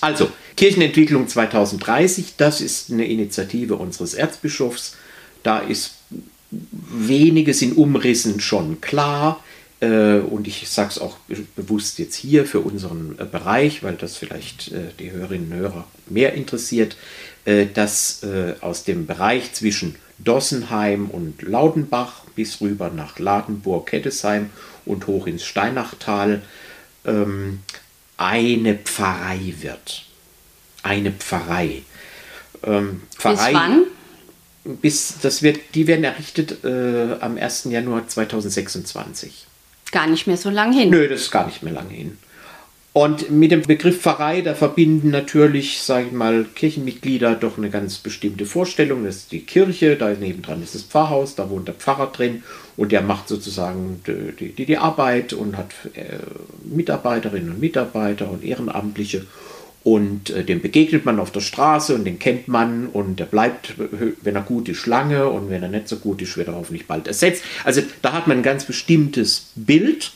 Also, 0.00 0.30
Kirchenentwicklung 0.56 1.28
2030, 1.28 2.34
das 2.38 2.60
ist 2.62 2.90
eine 2.90 3.06
Initiative 3.06 3.76
unseres 3.76 4.14
Erzbischofs. 4.14 4.96
Da 5.42 5.58
ist 5.58 5.92
weniges 6.50 7.62
in 7.62 7.72
Umrissen 7.72 8.40
schon 8.40 8.80
klar. 8.80 9.42
Äh, 9.80 10.18
und 10.18 10.46
ich 10.46 10.68
sage 10.68 10.90
es 10.90 10.98
auch 10.98 11.16
bewusst 11.56 11.98
jetzt 11.98 12.14
hier 12.14 12.44
für 12.44 12.60
unseren 12.60 13.18
äh, 13.18 13.24
Bereich, 13.24 13.82
weil 13.82 13.94
das 13.94 14.16
vielleicht 14.16 14.72
äh, 14.72 14.90
die 14.98 15.10
Hörerinnen 15.10 15.52
und 15.52 15.58
Hörer 15.58 15.86
mehr 16.08 16.34
interessiert, 16.34 16.96
dass 17.74 18.20
aus 18.60 18.84
dem 18.84 19.06
Bereich 19.06 19.54
zwischen 19.54 19.96
Dossenheim 20.18 21.08
und 21.08 21.40
Laudenbach 21.40 22.24
bis 22.34 22.60
rüber 22.60 22.90
nach 22.90 23.18
Ladenburg-Kettesheim 23.18 24.50
und 24.84 25.06
hoch 25.06 25.26
ins 25.26 25.44
Steinachtal 25.44 26.42
ähm, 27.06 27.60
eine 28.18 28.74
Pfarrei 28.74 29.54
wird. 29.60 30.04
Eine 30.82 31.12
Pfarrei. 31.12 31.82
Ähm, 32.62 33.02
Pfarrei 33.16 33.46
bis 33.46 33.54
wann? 33.54 33.82
Bis, 34.82 35.14
das 35.22 35.42
wird, 35.42 35.58
die 35.74 35.86
werden 35.86 36.04
errichtet 36.04 36.62
äh, 36.62 37.16
am 37.20 37.38
1. 37.38 37.64
Januar 37.64 38.06
2026. 38.06 39.46
Gar 39.92 40.06
nicht 40.06 40.26
mehr 40.26 40.36
so 40.36 40.50
lang 40.50 40.72
hin. 40.72 40.90
Nö, 40.90 41.08
das 41.08 41.22
ist 41.22 41.30
gar 41.30 41.46
nicht 41.46 41.62
mehr 41.62 41.72
lange 41.72 41.92
hin. 41.92 42.18
Und 42.92 43.30
mit 43.30 43.52
dem 43.52 43.62
Begriff 43.62 44.00
Pfarrei, 44.00 44.40
da 44.40 44.54
verbinden 44.54 45.10
natürlich, 45.10 45.80
sage 45.80 46.06
ich 46.06 46.12
mal, 46.12 46.44
Kirchenmitglieder 46.56 47.36
doch 47.36 47.56
eine 47.56 47.70
ganz 47.70 47.98
bestimmte 47.98 48.46
Vorstellung. 48.46 49.04
Das 49.04 49.16
ist 49.16 49.32
die 49.32 49.42
Kirche, 49.42 49.94
da 49.94 50.10
nebendran 50.10 50.60
ist 50.60 50.74
das 50.74 50.82
Pfarrhaus, 50.82 51.36
da 51.36 51.48
wohnt 51.50 51.68
der 51.68 51.74
Pfarrer 51.74 52.08
drin 52.08 52.42
und 52.76 52.90
der 52.90 53.02
macht 53.02 53.28
sozusagen 53.28 54.02
die, 54.08 54.52
die, 54.52 54.64
die 54.66 54.76
Arbeit 54.76 55.32
und 55.34 55.56
hat 55.56 55.70
äh, 55.94 56.16
Mitarbeiterinnen 56.64 57.50
und 57.50 57.60
Mitarbeiter 57.60 58.28
und 58.28 58.42
Ehrenamtliche. 58.42 59.24
Und 59.82 60.30
äh, 60.30 60.44
dem 60.44 60.60
begegnet 60.60 61.06
man 61.06 61.18
auf 61.18 61.30
der 61.30 61.40
Straße 61.40 61.94
und 61.94 62.04
den 62.04 62.18
kennt 62.18 62.48
man 62.48 62.86
und 62.86 63.18
der 63.18 63.24
bleibt, 63.24 63.74
wenn 63.78 64.36
er 64.36 64.42
gut 64.42 64.68
ist, 64.68 64.86
lange 64.86 65.28
und 65.28 65.48
wenn 65.48 65.62
er 65.62 65.70
nicht 65.70 65.88
so 65.88 65.96
gut 65.96 66.20
ist, 66.20 66.36
wird 66.36 66.48
er 66.48 66.54
hoffentlich 66.54 66.86
bald 66.86 67.06
ersetzt. 67.06 67.42
Also 67.64 67.82
da 68.02 68.12
hat 68.12 68.26
man 68.26 68.38
ein 68.38 68.42
ganz 68.42 68.64
bestimmtes 68.64 69.52
Bild 69.54 70.12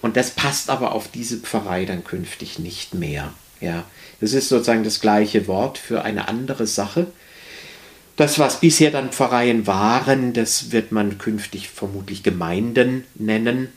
und 0.00 0.16
das 0.16 0.30
passt 0.30 0.68
aber 0.68 0.92
auf 0.92 1.08
diese 1.08 1.38
Pfarrei 1.38 1.84
dann 1.84 2.02
künftig 2.02 2.58
nicht 2.58 2.94
mehr. 2.94 3.32
Ja, 3.60 3.84
das 4.20 4.32
ist 4.32 4.48
sozusagen 4.48 4.82
das 4.82 5.00
gleiche 5.00 5.46
Wort 5.46 5.78
für 5.78 6.02
eine 6.02 6.26
andere 6.26 6.66
Sache. 6.66 7.06
Das, 8.16 8.38
was 8.38 8.60
bisher 8.60 8.90
dann 8.90 9.12
Pfarreien 9.12 9.66
waren, 9.66 10.32
das 10.32 10.72
wird 10.72 10.92
man 10.92 11.18
künftig 11.18 11.68
vermutlich 11.68 12.24
Gemeinden 12.24 13.04
nennen. 13.14 13.68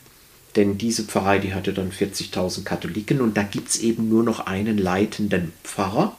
Denn 0.56 0.78
diese 0.78 1.04
Pfarrei, 1.04 1.38
die 1.38 1.54
hatte 1.54 1.72
dann 1.72 1.92
40.000 1.92 2.64
Katholiken 2.64 3.20
und 3.20 3.36
da 3.36 3.42
gibt 3.42 3.68
es 3.68 3.80
eben 3.80 4.08
nur 4.08 4.22
noch 4.22 4.46
einen 4.46 4.78
leitenden 4.78 5.52
Pfarrer, 5.62 6.16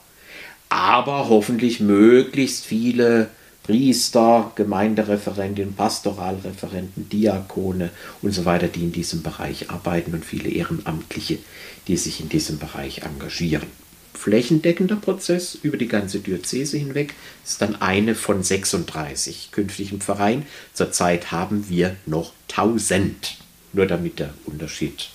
aber 0.68 1.28
hoffentlich 1.28 1.80
möglichst 1.80 2.64
viele 2.64 3.28
Priester, 3.64 4.52
Gemeindereferentinnen, 4.54 5.74
Pastoralreferenten, 5.74 7.08
Diakone 7.10 7.90
und 8.22 8.32
so 8.32 8.44
weiter, 8.44 8.68
die 8.68 8.84
in 8.84 8.92
diesem 8.92 9.22
Bereich 9.22 9.70
arbeiten 9.70 10.14
und 10.14 10.24
viele 10.24 10.48
Ehrenamtliche, 10.48 11.38
die 11.86 11.96
sich 11.98 12.20
in 12.20 12.30
diesem 12.30 12.58
Bereich 12.58 13.02
engagieren. 13.02 13.66
Flächendeckender 14.14 14.96
Prozess 14.96 15.54
über 15.54 15.76
die 15.76 15.86
ganze 15.86 16.20
Diözese 16.20 16.78
hinweg 16.78 17.14
ist 17.44 17.60
dann 17.60 17.76
eine 17.76 18.14
von 18.14 18.42
36 18.42 19.50
künftigen 19.52 20.00
Pfarreien. 20.00 20.46
Zurzeit 20.72 21.30
haben 21.30 21.68
wir 21.68 21.96
noch 22.06 22.32
1000, 22.50 23.36
nur 23.72 23.86
damit 23.86 24.18
der 24.18 24.34
Unterschied 24.44 25.08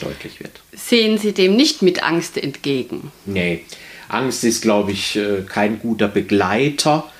deutlich 0.00 0.40
wird. 0.40 0.60
Sehen 0.74 1.18
Sie 1.18 1.32
dem 1.32 1.56
nicht 1.56 1.82
mit 1.82 2.02
Angst 2.02 2.36
entgegen? 2.36 3.10
Nee, 3.24 3.64
Angst 4.08 4.44
ist, 4.44 4.62
glaube 4.62 4.92
ich, 4.92 5.16
äh, 5.16 5.42
kein 5.46 5.78
guter 5.78 6.08
Begleiter 6.08 7.10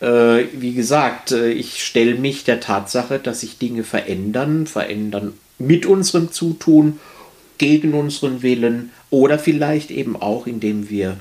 äh, 0.00 0.44
wie 0.52 0.74
gesagt, 0.74 1.32
äh, 1.32 1.50
ich 1.50 1.82
stelle 1.84 2.16
mich 2.16 2.44
der 2.44 2.60
Tatsache, 2.60 3.18
dass 3.18 3.40
sich 3.40 3.58
Dinge 3.58 3.82
verändern, 3.82 4.66
verändern 4.66 5.32
mit 5.58 5.86
unserem 5.86 6.32
Zutun, 6.32 7.00
gegen 7.58 7.94
unseren 7.94 8.42
Willen 8.42 8.90
oder 9.08 9.38
vielleicht 9.38 9.90
eben 9.90 10.14
auch, 10.14 10.46
indem 10.46 10.90
wir 10.90 11.16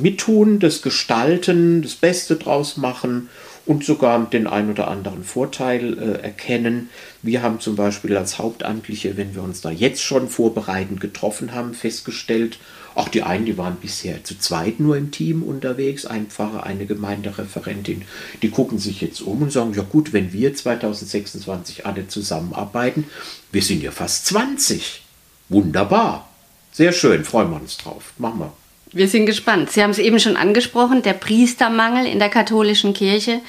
mittun, 0.00 0.58
das 0.58 0.82
gestalten, 0.82 1.80
das 1.80 1.94
Beste 1.94 2.36
draus 2.36 2.76
machen 2.76 3.30
und 3.66 3.84
sogar 3.84 4.24
den 4.26 4.46
ein 4.46 4.70
oder 4.70 4.88
anderen 4.88 5.24
Vorteil 5.24 5.98
äh, 5.98 6.22
erkennen. 6.22 6.90
Wir 7.22 7.42
haben 7.42 7.60
zum 7.60 7.76
Beispiel 7.76 8.16
als 8.16 8.38
Hauptamtliche, 8.38 9.16
wenn 9.16 9.34
wir 9.34 9.42
uns 9.42 9.60
da 9.60 9.70
jetzt 9.70 10.02
schon 10.02 10.28
vorbereitend 10.28 11.00
getroffen 11.00 11.54
haben, 11.54 11.74
festgestellt, 11.74 12.58
auch 12.94 13.08
die 13.08 13.22
einen, 13.22 13.44
die 13.44 13.58
waren 13.58 13.76
bisher 13.76 14.22
zu 14.22 14.38
zweit 14.38 14.78
nur 14.78 14.96
im 14.96 15.10
Team 15.10 15.42
unterwegs, 15.42 16.06
ein 16.06 16.26
Pfarrer, 16.26 16.64
eine 16.64 16.86
Gemeindereferentin, 16.86 18.02
die 18.42 18.50
gucken 18.50 18.78
sich 18.78 19.00
jetzt 19.00 19.20
um 19.20 19.42
und 19.42 19.52
sagen, 19.52 19.74
ja 19.74 19.82
gut, 19.82 20.12
wenn 20.12 20.32
wir 20.32 20.54
2026 20.54 21.86
alle 21.86 22.06
zusammenarbeiten, 22.06 23.04
wir 23.50 23.62
sind 23.62 23.82
ja 23.82 23.90
fast 23.90 24.26
20. 24.26 25.02
Wunderbar. 25.48 26.28
Sehr 26.72 26.92
schön, 26.92 27.24
freuen 27.24 27.50
wir 27.50 27.60
uns 27.60 27.76
drauf. 27.78 28.12
Machen 28.18 28.40
wir. 28.40 28.63
Wir 28.94 29.08
sind 29.08 29.26
gespannt. 29.26 29.72
Sie 29.72 29.82
haben 29.82 29.90
es 29.90 29.98
eben 29.98 30.20
schon 30.20 30.36
angesprochen, 30.36 31.02
der 31.02 31.14
Priestermangel 31.14 32.06
in 32.06 32.20
der 32.20 32.28
katholischen 32.28 32.94
Kirche. 32.94 33.40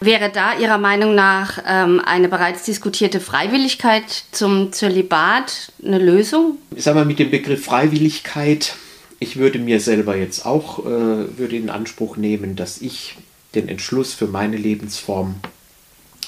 Wäre 0.00 0.28
da 0.28 0.58
Ihrer 0.58 0.78
Meinung 0.78 1.14
nach 1.14 1.62
ähm, 1.64 2.02
eine 2.04 2.28
bereits 2.28 2.64
diskutierte 2.64 3.20
Freiwilligkeit 3.20 4.24
zum 4.32 4.72
Zölibat 4.72 5.72
eine 5.84 6.00
Lösung? 6.00 6.58
Ich 6.74 6.82
sage 6.82 6.98
mal 6.98 7.04
mit 7.04 7.20
dem 7.20 7.30
Begriff 7.30 7.64
Freiwilligkeit, 7.64 8.74
ich 9.20 9.36
würde 9.36 9.60
mir 9.60 9.78
selber 9.78 10.16
jetzt 10.16 10.44
auch 10.44 10.80
äh, 10.80 11.38
würde 11.38 11.54
in 11.54 11.70
Anspruch 11.70 12.16
nehmen, 12.16 12.56
dass 12.56 12.82
ich 12.82 13.14
den 13.54 13.68
Entschluss 13.68 14.12
für 14.12 14.26
meine 14.26 14.56
Lebensform 14.56 15.36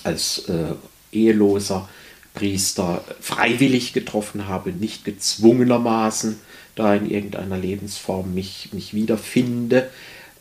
als 0.04 0.48
äh, 0.48 0.74
eheloser 1.10 1.88
Priester 2.34 3.02
freiwillig 3.20 3.92
getroffen 3.92 4.46
habe, 4.46 4.70
nicht 4.70 5.04
gezwungenermaßen 5.04 6.38
da 6.74 6.94
in 6.94 7.10
irgendeiner 7.10 7.58
Lebensform 7.58 8.34
mich, 8.34 8.70
mich 8.72 8.94
wiederfinde. 8.94 9.90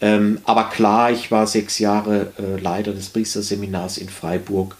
Ähm, 0.01 0.39
aber 0.43 0.65
klar, 0.65 1.11
ich 1.11 1.31
war 1.31 1.47
sechs 1.47 1.79
Jahre 1.79 2.33
äh, 2.37 2.59
Leiter 2.59 2.93
des 2.93 3.09
Priesterseminars 3.09 3.97
in 3.97 4.09
Freiburg. 4.09 4.75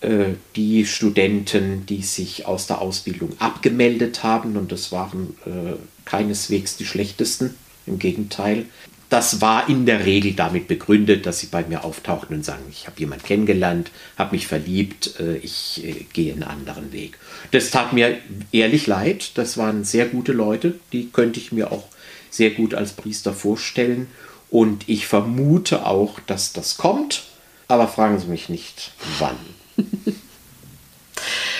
Äh, 0.00 0.34
die 0.54 0.86
Studenten, 0.86 1.86
die 1.86 2.02
sich 2.02 2.46
aus 2.46 2.66
der 2.66 2.80
Ausbildung 2.80 3.32
abgemeldet 3.38 4.22
haben, 4.22 4.56
und 4.56 4.70
das 4.70 4.92
waren 4.92 5.36
äh, 5.46 5.74
keineswegs 6.04 6.76
die 6.76 6.86
schlechtesten, 6.86 7.54
im 7.86 7.98
Gegenteil, 7.98 8.66
das 9.08 9.40
war 9.40 9.68
in 9.68 9.86
der 9.86 10.04
Regel 10.04 10.32
damit 10.32 10.68
begründet, 10.68 11.26
dass 11.26 11.40
sie 11.40 11.46
bei 11.46 11.64
mir 11.64 11.84
auftauchten 11.84 12.36
und 12.36 12.44
sagen, 12.44 12.64
ich 12.70 12.86
habe 12.86 12.98
jemanden 12.98 13.24
kennengelernt, 13.24 13.90
habe 14.18 14.34
mich 14.34 14.46
verliebt, 14.46 15.20
äh, 15.20 15.36
ich 15.36 15.84
äh, 15.84 16.06
gehe 16.12 16.32
einen 16.32 16.42
anderen 16.42 16.92
Weg. 16.92 17.18
Das 17.52 17.70
tat 17.70 17.92
mir 17.92 18.18
ehrlich 18.52 18.86
leid, 18.86 19.32
das 19.34 19.56
waren 19.56 19.84
sehr 19.84 20.06
gute 20.06 20.32
Leute, 20.32 20.74
die 20.92 21.10
könnte 21.10 21.38
ich 21.38 21.52
mir 21.52 21.70
auch 21.70 21.84
sehr 22.30 22.50
gut 22.50 22.74
als 22.74 22.92
Priester 22.92 23.32
vorstellen. 23.32 24.08
Und 24.50 24.88
ich 24.88 25.06
vermute 25.06 25.86
auch, 25.86 26.20
dass 26.20 26.52
das 26.52 26.76
kommt, 26.76 27.24
aber 27.68 27.88
fragen 27.88 28.18
Sie 28.18 28.26
mich 28.26 28.48
nicht, 28.48 28.92
wann. 29.18 29.36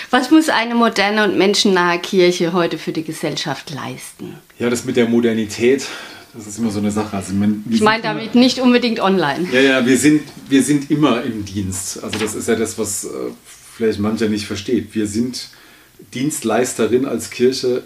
Was 0.09 0.31
muss 0.31 0.47
eine 0.47 0.73
moderne 0.73 1.25
und 1.25 1.37
menschennahe 1.37 1.99
Kirche 1.99 2.53
heute 2.53 2.77
für 2.77 2.93
die 2.93 3.03
Gesellschaft 3.03 3.71
leisten? 3.71 4.35
Ja, 4.57 4.69
das 4.69 4.85
mit 4.85 4.95
der 4.95 5.09
Modernität, 5.09 5.85
Das 6.37 6.45
ist 6.45 6.59
immer 6.59 6.69
so 6.69 6.77
eine 6.77 6.91
Sache. 6.91 7.17
Also 7.17 7.33
man, 7.33 7.63
ich 7.67 7.81
meine 7.81 8.03
damit 8.03 8.35
nicht 8.35 8.59
unbedingt 8.59 8.99
online. 8.99 9.47
Ja, 9.51 9.59
ja, 9.59 9.85
wir 9.85 9.97
sind, 9.97 10.21
wir 10.49 10.61
sind 10.61 10.91
immer 10.91 11.23
im 11.23 11.45
Dienst. 11.45 12.03
Also 12.03 12.19
das 12.19 12.35
ist 12.35 12.47
ja 12.47 12.55
das, 12.55 12.77
was 12.77 13.05
äh, 13.05 13.07
vielleicht 13.75 13.99
mancher 13.99 14.29
nicht 14.29 14.45
versteht. 14.45 14.93
Wir 14.93 15.07
sind 15.07 15.49
Dienstleisterin 16.13 17.05
als 17.05 17.31
Kirche, 17.31 17.83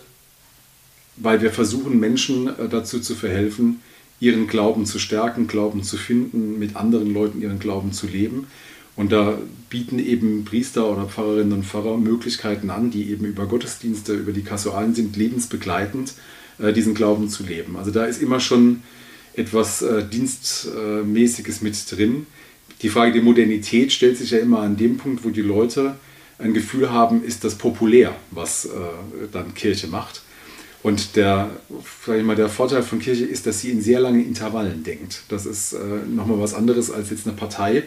weil 1.15 1.41
wir 1.41 1.51
versuchen, 1.51 1.97
Menschen 1.97 2.47
äh, 2.47 2.67
dazu 2.69 2.99
zu 2.99 3.15
verhelfen, 3.15 3.79
ihren 4.19 4.47
Glauben 4.47 4.85
zu 4.85 4.99
stärken, 4.99 5.47
Glauben 5.47 5.81
zu 5.83 5.95
finden, 5.95 6.59
mit 6.59 6.75
anderen 6.75 7.13
Leuten 7.13 7.41
ihren 7.41 7.59
Glauben 7.59 7.93
zu 7.93 8.05
leben. 8.05 8.47
Und 8.97 9.13
da 9.13 9.37
bieten 9.69 9.97
eben 9.97 10.43
Priester 10.43 10.91
oder 10.91 11.05
Pfarrerinnen 11.05 11.53
und 11.53 11.65
Pfarrer 11.65 11.97
Möglichkeiten 11.97 12.69
an, 12.69 12.91
die 12.91 13.09
eben 13.11 13.23
über 13.23 13.45
Gottesdienste, 13.45 14.13
über 14.13 14.33
die 14.33 14.43
Kasualen 14.43 14.93
sind, 14.93 15.15
lebensbegleitend 15.15 16.13
diesen 16.74 16.93
Glauben 16.93 17.30
zu 17.30 17.43
leben. 17.43 17.76
Also 17.78 17.91
da 17.91 18.06
ist 18.06 18.21
immer 18.21 18.39
schon 18.39 18.84
etwas 19.34 19.82
äh, 19.82 20.04
Dienstmäßiges 20.04 21.62
mit 21.62 21.76
drin. 21.91 22.26
Die 22.82 22.89
Frage 22.89 23.13
der 23.13 23.21
Modernität 23.21 23.91
stellt 23.91 24.17
sich 24.17 24.32
ja 24.32 24.39
immer 24.39 24.60
an 24.60 24.78
dem 24.78 24.97
Punkt, 24.97 25.24
wo 25.24 25.30
die 25.30 25.41
Leute 25.41 25.95
ein 26.39 26.54
Gefühl 26.54 26.91
haben, 26.91 27.24
ist 27.24 27.43
das 27.43 27.56
populär, 27.56 28.15
was 28.32 28.65
äh, 28.65 28.69
dann 29.32 29.54
Kirche 29.54 29.88
macht. 29.88 30.21
Und 30.84 31.15
der, 31.15 31.52
sag 32.06 32.17
ich 32.17 32.24
mal, 32.24 32.36
der 32.36 32.50
Vorteil 32.50 32.82
von 32.82 33.00
Kirche 33.00 33.26
ist, 33.26 33.45
dass 33.45 33.62
sie 33.62 33.69
in 33.69 33.82
sehr 33.82 34.00
langen 34.00 34.26
Intervallen 34.26 34.84
denkt. 34.84 35.24
Das 35.30 35.45
ist 35.45 35.74
äh, 35.74 35.78
nochmal 36.10 36.39
was 36.39 36.56
anderes 36.56 36.89
als 36.89 37.12
jetzt 37.12 37.28
eine 37.28 37.36
Partei, 37.36 37.84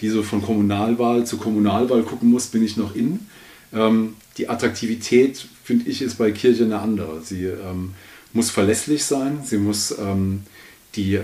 die 0.00 0.08
so 0.08 0.22
von 0.22 0.42
Kommunalwahl 0.42 1.26
zu 1.26 1.38
Kommunalwahl 1.38 2.02
gucken 2.02 2.30
muss, 2.30 2.46
bin 2.46 2.62
ich 2.62 2.76
noch 2.76 2.94
in. 2.94 3.26
Ähm, 3.72 4.14
die 4.36 4.48
Attraktivität, 4.48 5.46
finde 5.64 5.90
ich, 5.90 6.02
ist 6.02 6.18
bei 6.18 6.30
Kirche 6.30 6.64
eine 6.64 6.78
andere. 6.78 7.20
Sie 7.22 7.46
ähm, 7.46 7.94
muss 8.36 8.50
verlässlich 8.50 9.04
sein, 9.04 9.40
sie 9.44 9.58
muss 9.58 9.96
ähm, 9.98 10.42
die 10.94 11.18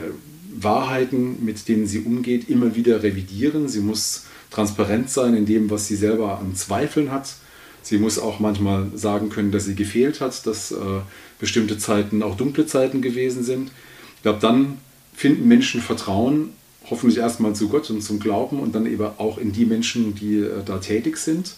Wahrheiten, 0.55 1.44
mit 1.44 1.68
denen 1.68 1.87
sie 1.87 2.01
umgeht, 2.01 2.48
immer 2.48 2.75
wieder 2.75 3.03
revidieren. 3.03 3.68
Sie 3.68 3.81
muss 3.81 4.25
transparent 4.51 5.11
sein 5.11 5.35
in 5.35 5.46
dem, 5.46 5.70
was 5.70 5.87
sie 5.87 5.96
selber 5.96 6.38
an 6.38 6.55
Zweifeln 6.55 7.11
hat. 7.11 7.35
Sie 7.83 7.98
muss 7.98 8.18
auch 8.18 8.38
manchmal 8.38 8.87
sagen 8.94 9.29
können, 9.29 9.51
dass 9.51 9.64
sie 9.64 9.75
gefehlt 9.75 10.20
hat, 10.20 10.46
dass 10.46 10.72
äh, 10.72 10.77
bestimmte 11.40 11.79
Zeiten 11.79 12.22
auch 12.22 12.37
dunkle 12.37 12.66
Zeiten 12.66 13.03
gewesen 13.03 13.42
sind. 13.42 13.70
Ich 14.16 14.22
glaube, 14.22 14.38
dann 14.40 14.79
finden 15.14 15.48
Menschen 15.48 15.81
Vertrauen, 15.81 16.51
hoffentlich 16.88 17.18
erstmal 17.18 17.55
zu 17.55 17.68
Gott 17.68 17.90
und 17.90 18.03
zum 18.03 18.20
Glauben 18.20 18.61
und 18.61 18.75
dann 18.75 18.87
eben 18.87 19.07
auch 19.18 19.38
in 19.38 19.53
die 19.53 19.64
Menschen, 19.64 20.14
die 20.14 20.38
äh, 20.38 20.62
da 20.64 20.79
tätig 20.79 21.16
sind. 21.16 21.55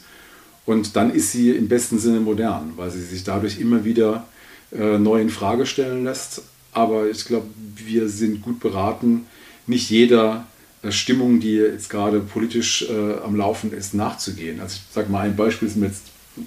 Und 0.67 0.97
dann 0.97 1.11
ist 1.13 1.33
sie 1.33 1.51
im 1.51 1.69
besten 1.69 1.99
Sinne 1.99 2.21
modern, 2.21 2.73
weil 2.77 2.91
sie 2.91 3.03
sich 3.03 3.25
dadurch 3.25 3.61
immer 3.61 3.85
wieder 3.85 4.27
äh, 4.75 4.99
neu 4.99 5.21
in 5.21 5.31
Frage 5.31 5.67
stellen 5.67 6.05
lässt. 6.05 6.43
Aber 6.73 7.09
ich 7.09 7.25
glaube, 7.25 7.47
wir 7.77 8.09
sind 8.09 8.43
gut 8.43 8.61
beraten, 8.61 9.27
nicht 9.67 9.91
jeder 9.91 10.47
äh, 10.83 10.91
Stimmung, 10.93 11.41
die 11.41 11.55
jetzt 11.55 11.89
gerade 11.89 12.21
politisch 12.21 12.87
äh, 12.89 13.19
am 13.25 13.37
Laufen 13.37 13.73
ist, 13.73 13.95
nachzugehen. 13.95 14.61
Also 14.61 14.77
ich 14.77 14.95
sage 14.95 15.11
mal 15.11 15.21
ein 15.21 15.37
Beispiel, 15.37 15.69
ist 15.69 15.77
mir 15.77 15.87
jetzt 15.87 16.05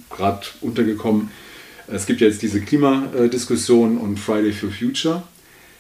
gerade 0.10 0.46
untergekommen. 0.62 1.30
Es 1.88 2.06
gibt 2.06 2.20
ja 2.20 2.28
jetzt 2.28 2.42
diese 2.42 2.60
Klimadiskussion 2.60 3.98
und 3.98 4.20
Friday 4.20 4.52
for 4.52 4.70
Future. 4.70 5.24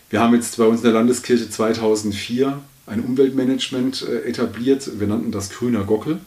Wir 0.09 0.21
haben 0.21 0.33
jetzt 0.33 0.57
bei 0.57 0.63
uns 0.63 0.79
in 0.79 0.85
der 0.85 0.93
Landeskirche 0.93 1.49
2004 1.49 2.61
ein 2.85 3.01
Umweltmanagement 3.01 4.07
äh, 4.07 4.29
etabliert. 4.29 4.89
Wir 4.99 5.07
nannten 5.07 5.31
das 5.31 5.49
Grüner 5.49 5.83
Gockel 5.83 6.19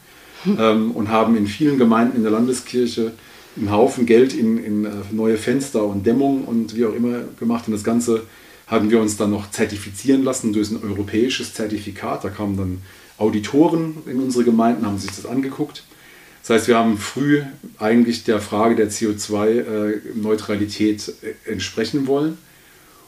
ähm, 0.46 0.90
und 0.90 1.08
haben 1.08 1.36
in 1.36 1.46
vielen 1.46 1.78
Gemeinden 1.78 2.18
in 2.18 2.22
der 2.22 2.32
Landeskirche 2.32 3.12
einen 3.56 3.70
Haufen 3.70 4.06
Geld 4.06 4.34
in, 4.34 4.62
in 4.62 4.84
äh, 4.84 4.90
neue 5.10 5.36
Fenster 5.36 5.84
und 5.84 6.06
Dämmung 6.06 6.44
und 6.44 6.76
wie 6.76 6.84
auch 6.84 6.94
immer 6.94 7.22
gemacht. 7.38 7.66
Und 7.66 7.72
das 7.72 7.84
Ganze 7.84 8.22
haben 8.66 8.90
wir 8.90 9.00
uns 9.00 9.16
dann 9.16 9.30
noch 9.30 9.50
zertifizieren 9.50 10.22
lassen 10.22 10.52
durch 10.52 10.70
ein 10.70 10.82
europäisches 10.82 11.54
Zertifikat. 11.54 12.24
Da 12.24 12.30
kamen 12.30 12.56
dann 12.56 12.82
Auditoren 13.18 13.98
in 14.06 14.20
unsere 14.20 14.44
Gemeinden, 14.44 14.86
haben 14.86 14.98
sich 14.98 15.10
das 15.10 15.26
angeguckt. 15.26 15.84
Das 16.42 16.50
heißt, 16.50 16.68
wir 16.68 16.78
haben 16.78 16.96
früh 16.96 17.42
eigentlich 17.78 18.24
der 18.24 18.40
Frage 18.40 18.76
der 18.76 18.90
CO2-Neutralität 18.90 21.12
äh, 21.22 21.34
entsprechen 21.50 22.06
wollen 22.06 22.38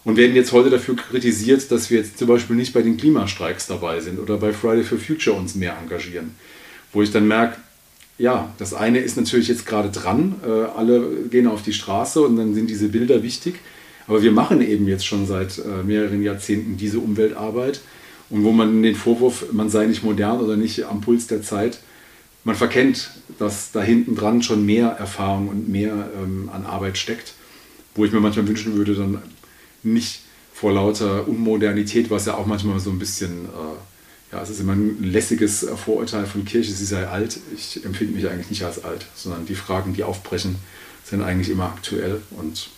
und 0.04 0.16
werden 0.16 0.34
jetzt 0.34 0.52
heute 0.52 0.68
dafür 0.68 0.96
kritisiert, 0.96 1.70
dass 1.70 1.90
wir 1.90 1.98
jetzt 1.98 2.18
zum 2.18 2.28
Beispiel 2.28 2.56
nicht 2.56 2.72
bei 2.72 2.82
den 2.82 2.96
Klimastreiks 2.96 3.68
dabei 3.68 4.00
sind 4.00 4.18
oder 4.18 4.36
bei 4.36 4.52
Friday 4.52 4.82
for 4.82 4.98
Future 4.98 5.36
uns 5.36 5.54
mehr 5.54 5.76
engagieren. 5.80 6.34
Wo 6.92 7.02
ich 7.02 7.10
dann 7.10 7.28
merke, 7.28 7.58
ja, 8.22 8.54
das 8.56 8.72
eine 8.72 9.00
ist 9.00 9.16
natürlich 9.16 9.48
jetzt 9.48 9.66
gerade 9.66 9.90
dran, 9.90 10.36
äh, 10.46 10.48
alle 10.48 11.24
gehen 11.28 11.48
auf 11.48 11.62
die 11.62 11.72
Straße 11.72 12.20
und 12.20 12.36
dann 12.36 12.54
sind 12.54 12.70
diese 12.70 12.88
Bilder 12.88 13.24
wichtig. 13.24 13.56
Aber 14.06 14.22
wir 14.22 14.30
machen 14.30 14.60
eben 14.60 14.86
jetzt 14.86 15.04
schon 15.04 15.26
seit 15.26 15.58
äh, 15.58 15.82
mehreren 15.84 16.22
Jahrzehnten 16.22 16.76
diese 16.76 17.00
Umweltarbeit. 17.00 17.80
Und 18.30 18.44
wo 18.44 18.52
man 18.52 18.80
den 18.80 18.94
Vorwurf, 18.94 19.46
man 19.50 19.70
sei 19.70 19.86
nicht 19.86 20.04
modern 20.04 20.38
oder 20.38 20.56
nicht 20.56 20.84
am 20.84 21.00
Puls 21.00 21.26
der 21.26 21.42
Zeit, 21.42 21.80
man 22.44 22.54
verkennt, 22.54 23.10
dass 23.40 23.72
da 23.72 23.82
hinten 23.82 24.14
dran 24.14 24.40
schon 24.40 24.64
mehr 24.64 24.90
Erfahrung 24.90 25.48
und 25.48 25.68
mehr 25.68 26.08
ähm, 26.16 26.48
an 26.52 26.64
Arbeit 26.64 26.98
steckt. 26.98 27.34
Wo 27.96 28.04
ich 28.04 28.12
mir 28.12 28.20
manchmal 28.20 28.46
wünschen 28.46 28.76
würde, 28.76 28.94
dann 28.94 29.18
nicht 29.82 30.20
vor 30.54 30.72
lauter 30.72 31.26
Unmodernität, 31.26 32.08
was 32.08 32.26
ja 32.26 32.34
auch 32.34 32.46
manchmal 32.46 32.78
so 32.78 32.90
ein 32.90 33.00
bisschen, 33.00 33.46
äh, 33.46 33.91
ja, 34.32 34.42
es 34.42 34.50
ist 34.50 34.60
immer 34.60 34.72
ein 34.72 35.02
lässiges 35.02 35.66
Vorurteil 35.84 36.26
von 36.26 36.44
Kirche, 36.44 36.72
sie 36.72 36.84
sei 36.84 37.06
alt. 37.06 37.38
Ich 37.54 37.84
empfinde 37.84 38.14
mich 38.14 38.28
eigentlich 38.28 38.50
nicht 38.50 38.64
als 38.64 38.82
alt, 38.82 39.06
sondern 39.14 39.46
die 39.46 39.54
Fragen, 39.54 39.92
die 39.92 40.04
aufbrechen, 40.04 40.56
sind 41.04 41.22
eigentlich 41.22 41.50
immer 41.50 41.66
aktuell 41.66 42.22
und 42.30 42.70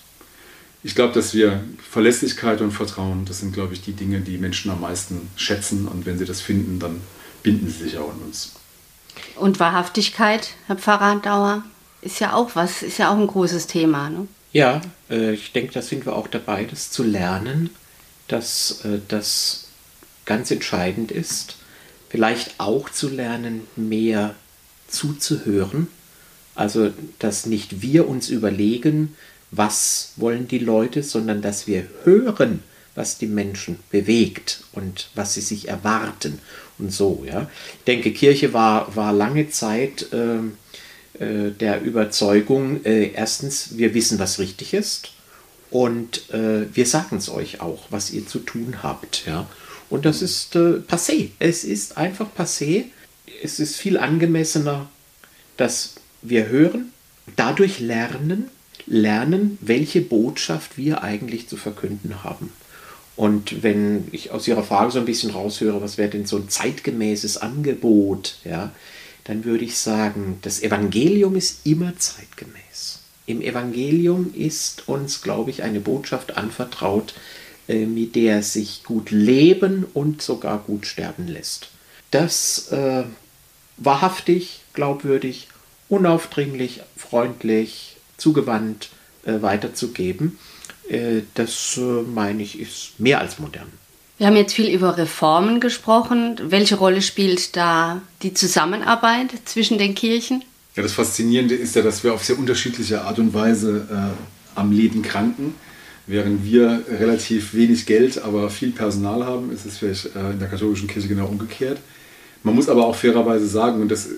ich 0.84 0.94
glaube, 0.94 1.14
dass 1.14 1.32
wir 1.32 1.64
Verlässlichkeit 1.90 2.60
und 2.60 2.70
Vertrauen, 2.70 3.24
das 3.24 3.40
sind, 3.40 3.54
glaube 3.54 3.72
ich, 3.72 3.80
die 3.80 3.94
Dinge, 3.94 4.20
die 4.20 4.36
Menschen 4.36 4.70
am 4.70 4.82
meisten 4.82 5.30
schätzen. 5.34 5.88
Und 5.88 6.04
wenn 6.04 6.18
sie 6.18 6.26
das 6.26 6.42
finden, 6.42 6.78
dann 6.78 7.00
binden 7.42 7.70
sie 7.70 7.84
sich 7.84 7.96
auch 7.96 8.10
an 8.10 8.18
uns. 8.18 8.52
Und 9.36 9.58
Wahrhaftigkeit, 9.60 10.50
Herr 10.66 10.76
Pfarrer 10.76 11.20
Dauer, 11.20 11.64
ist 12.02 12.20
ja 12.20 12.34
auch 12.34 12.50
was, 12.54 12.82
ist 12.82 12.98
ja 12.98 13.10
auch 13.10 13.16
ein 13.16 13.26
großes 13.26 13.66
Thema. 13.66 14.10
Ne? 14.10 14.28
Ja, 14.52 14.82
äh, 15.08 15.32
ich 15.32 15.52
denke, 15.52 15.72
da 15.72 15.80
sind 15.80 16.04
wir 16.04 16.14
auch 16.14 16.28
dabei, 16.28 16.64
das 16.64 16.90
zu 16.90 17.02
lernen, 17.02 17.70
dass 18.28 18.84
äh, 18.84 19.00
das 19.08 19.63
ganz 20.24 20.50
entscheidend 20.50 21.10
ist. 21.10 21.56
Vielleicht 22.08 22.54
auch 22.58 22.90
zu 22.90 23.08
lernen, 23.08 23.62
mehr 23.76 24.34
zuzuhören. 24.88 25.88
Also, 26.54 26.92
dass 27.18 27.46
nicht 27.46 27.82
wir 27.82 28.08
uns 28.08 28.28
überlegen, 28.28 29.16
was 29.50 30.12
wollen 30.16 30.46
die 30.46 30.58
Leute, 30.58 31.02
sondern 31.02 31.42
dass 31.42 31.66
wir 31.66 31.86
hören, 32.04 32.62
was 32.94 33.18
die 33.18 33.26
Menschen 33.26 33.78
bewegt 33.90 34.62
und 34.72 35.08
was 35.14 35.34
sie 35.34 35.40
sich 35.40 35.68
erwarten 35.68 36.38
und 36.78 36.92
so. 36.92 37.24
Ja. 37.26 37.50
Ich 37.78 37.84
denke, 37.84 38.12
Kirche 38.12 38.52
war, 38.52 38.94
war 38.94 39.12
lange 39.12 39.50
Zeit 39.50 40.12
äh, 40.12 40.38
äh, 41.22 41.50
der 41.50 41.82
Überzeugung, 41.82 42.84
äh, 42.84 43.10
erstens, 43.12 43.76
wir 43.76 43.94
wissen, 43.94 44.18
was 44.18 44.38
richtig 44.38 44.74
ist 44.74 45.10
und 45.70 46.30
äh, 46.32 46.66
wir 46.72 46.86
sagen 46.86 47.16
es 47.16 47.28
euch 47.28 47.60
auch, 47.60 47.86
was 47.90 48.10
ihr 48.10 48.26
zu 48.26 48.38
tun 48.38 48.82
habt. 48.82 49.24
Ja. 49.26 49.48
Und 49.90 50.04
das 50.04 50.22
ist 50.22 50.56
äh, 50.56 50.80
passé. 50.88 51.30
Es 51.38 51.64
ist 51.64 51.96
einfach 51.96 52.28
passé. 52.36 52.84
Es 53.42 53.60
ist 53.60 53.76
viel 53.76 53.98
angemessener, 53.98 54.88
dass 55.56 55.94
wir 56.22 56.48
hören, 56.48 56.92
dadurch 57.36 57.80
lernen, 57.80 58.50
lernen, 58.86 59.58
welche 59.60 60.00
Botschaft 60.00 60.76
wir 60.76 61.02
eigentlich 61.02 61.48
zu 61.48 61.56
verkünden 61.56 62.22
haben. 62.24 62.52
Und 63.16 63.62
wenn 63.62 64.08
ich 64.10 64.32
aus 64.32 64.48
Ihrer 64.48 64.64
Frage 64.64 64.90
so 64.90 64.98
ein 64.98 65.04
bisschen 65.04 65.30
raushöre, 65.30 65.80
was 65.80 65.98
wäre 65.98 66.10
denn 66.10 66.26
so 66.26 66.36
ein 66.36 66.48
zeitgemäßes 66.48 67.36
Angebot, 67.36 68.38
ja, 68.44 68.72
dann 69.24 69.44
würde 69.44 69.64
ich 69.64 69.78
sagen, 69.78 70.38
das 70.42 70.62
Evangelium 70.62 71.36
ist 71.36 71.64
immer 71.64 71.96
zeitgemäß. 71.96 73.00
Im 73.26 73.40
Evangelium 73.40 74.34
ist 74.34 74.88
uns, 74.88 75.22
glaube 75.22 75.50
ich, 75.50 75.62
eine 75.62 75.80
Botschaft 75.80 76.36
anvertraut, 76.36 77.14
äh, 77.68 77.86
mit 77.86 78.14
der 78.14 78.42
sich 78.42 78.84
gut 78.84 79.10
leben 79.10 79.86
und 79.94 80.22
sogar 80.22 80.58
gut 80.58 80.86
sterben 80.86 81.28
lässt. 81.28 81.68
Das 82.10 82.68
äh, 82.68 83.04
wahrhaftig, 83.76 84.60
glaubwürdig, 84.72 85.48
unaufdringlich, 85.88 86.80
freundlich, 86.96 87.96
zugewandt 88.16 88.90
äh, 89.24 89.42
weiterzugeben, 89.42 90.38
äh, 90.88 91.22
das 91.34 91.76
äh, 91.76 91.80
meine 91.80 92.42
ich 92.42 92.58
ist 92.60 92.98
mehr 92.98 93.20
als 93.20 93.38
modern. 93.38 93.66
Wir 94.18 94.28
haben 94.28 94.36
jetzt 94.36 94.54
viel 94.54 94.68
über 94.68 94.96
Reformen 94.96 95.60
gesprochen. 95.60 96.40
Welche 96.44 96.76
Rolle 96.76 97.02
spielt 97.02 97.56
da 97.56 98.00
die 98.22 98.32
Zusammenarbeit 98.32 99.30
zwischen 99.44 99.76
den 99.76 99.94
Kirchen? 99.94 100.44
Ja, 100.76 100.82
das 100.82 100.92
Faszinierende 100.92 101.54
ist 101.54 101.74
ja, 101.74 101.82
dass 101.82 102.04
wir 102.04 102.14
auf 102.14 102.24
sehr 102.24 102.38
unterschiedliche 102.38 103.02
Art 103.02 103.18
und 103.18 103.34
Weise 103.34 103.88
äh, 103.90 104.58
am 104.58 104.70
Leben 104.70 105.02
kranken. 105.02 105.54
Während 106.06 106.44
wir 106.44 106.82
relativ 107.00 107.54
wenig 107.54 107.86
Geld, 107.86 108.22
aber 108.22 108.50
viel 108.50 108.72
Personal 108.72 109.24
haben, 109.24 109.50
ist 109.50 109.64
es 109.64 109.78
vielleicht 109.78 110.14
äh, 110.14 110.32
in 110.32 110.38
der 110.38 110.48
katholischen 110.48 110.88
Kirche 110.88 111.08
genau 111.08 111.26
umgekehrt. 111.26 111.78
Man 112.42 112.54
muss 112.54 112.68
aber 112.68 112.84
auch 112.86 112.94
fairerweise 112.94 113.46
sagen, 113.46 113.80
und 113.80 113.88
das 113.90 114.08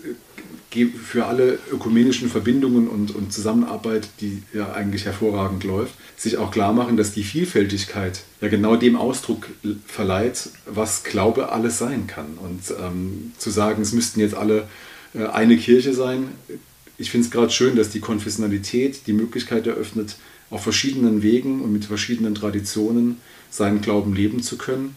für 1.05 1.25
alle 1.25 1.59
ökumenischen 1.73 2.29
Verbindungen 2.29 2.89
und, 2.89 3.15
und 3.15 3.33
Zusammenarbeit, 3.33 4.09
die 4.21 4.43
ja 4.53 4.73
eigentlich 4.73 5.07
hervorragend 5.07 5.65
läuft, 5.65 5.95
sich 6.17 6.37
auch 6.37 6.51
klar 6.51 6.75
machen, 6.75 6.99
dass 6.99 7.13
die 7.13 7.23
Vielfältigkeit 7.23 8.25
ja 8.43 8.49
genau 8.49 8.77
dem 8.77 8.97
Ausdruck 8.97 9.49
verleiht, 9.87 10.51
was 10.67 11.03
Glaube 11.05 11.51
alles 11.51 11.79
sein 11.79 12.07
kann. 12.07 12.37
Und 12.37 12.75
ähm, 12.79 13.33
zu 13.39 13.49
sagen, 13.49 13.81
es 13.81 13.93
müssten 13.93 14.21
jetzt 14.21 14.35
alle 14.35 14.69
äh, 15.15 15.25
eine 15.27 15.57
Kirche 15.57 15.95
sein, 15.95 16.29
ich 16.99 17.11
finde 17.11 17.27
es 17.27 17.31
gerade 17.31 17.51
schön, 17.51 17.77
dass 17.77 17.91
die 17.91 18.01
Konfessionalität 18.01 19.07
die 19.07 19.13
Möglichkeit 19.13 19.67
eröffnet, 19.67 20.17
auf 20.51 20.63
verschiedenen 20.63 21.23
Wegen 21.23 21.61
und 21.61 21.73
mit 21.73 21.85
verschiedenen 21.85 22.35
Traditionen 22.35 23.19
seinen 23.51 23.81
Glauben 23.81 24.15
leben 24.15 24.43
zu 24.43 24.57
können. 24.59 24.97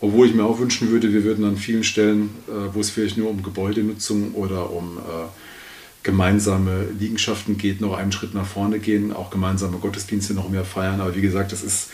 Obwohl 0.00 0.26
ich 0.26 0.34
mir 0.34 0.44
auch 0.44 0.58
wünschen 0.58 0.90
würde, 0.90 1.12
wir 1.12 1.22
würden 1.22 1.44
an 1.44 1.56
vielen 1.56 1.84
Stellen, 1.84 2.30
äh, 2.48 2.74
wo 2.74 2.80
es 2.80 2.90
vielleicht 2.90 3.16
nur 3.16 3.30
um 3.30 3.42
Gebäudenutzung 3.42 4.34
oder 4.34 4.70
um 4.70 4.98
äh, 4.98 5.00
gemeinsame 6.02 6.88
Liegenschaften 6.98 7.56
geht, 7.56 7.80
noch 7.80 7.96
einen 7.96 8.10
Schritt 8.10 8.34
nach 8.34 8.46
vorne 8.46 8.80
gehen, 8.80 9.12
auch 9.12 9.30
gemeinsame 9.30 9.78
Gottesdienste 9.78 10.34
noch 10.34 10.48
mehr 10.48 10.64
feiern. 10.64 11.00
Aber 11.00 11.14
wie 11.14 11.20
gesagt, 11.20 11.52
das 11.52 11.62
ist, 11.62 11.90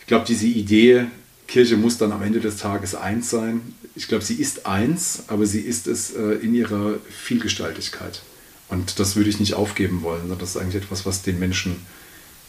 ich 0.00 0.06
glaube, 0.06 0.24
diese 0.26 0.46
Idee, 0.46 1.06
Kirche 1.46 1.76
muss 1.76 1.96
dann 1.96 2.12
am 2.12 2.22
Ende 2.22 2.40
des 2.40 2.56
Tages 2.56 2.94
eins 2.94 3.30
sein. 3.30 3.60
Ich 3.94 4.08
glaube, 4.08 4.24
sie 4.24 4.34
ist 4.34 4.66
eins, 4.66 5.24
aber 5.28 5.46
sie 5.46 5.60
ist 5.60 5.86
es 5.86 6.14
äh, 6.14 6.34
in 6.42 6.54
ihrer 6.54 6.94
Vielgestaltigkeit. 7.08 8.22
Und 8.68 8.98
das 8.98 9.16
würde 9.16 9.30
ich 9.30 9.40
nicht 9.40 9.54
aufgeben 9.54 10.02
wollen, 10.02 10.22
sondern 10.22 10.40
das 10.40 10.50
ist 10.50 10.56
eigentlich 10.58 10.82
etwas, 10.82 11.06
was 11.06 11.22
den 11.22 11.38
Menschen, 11.38 11.76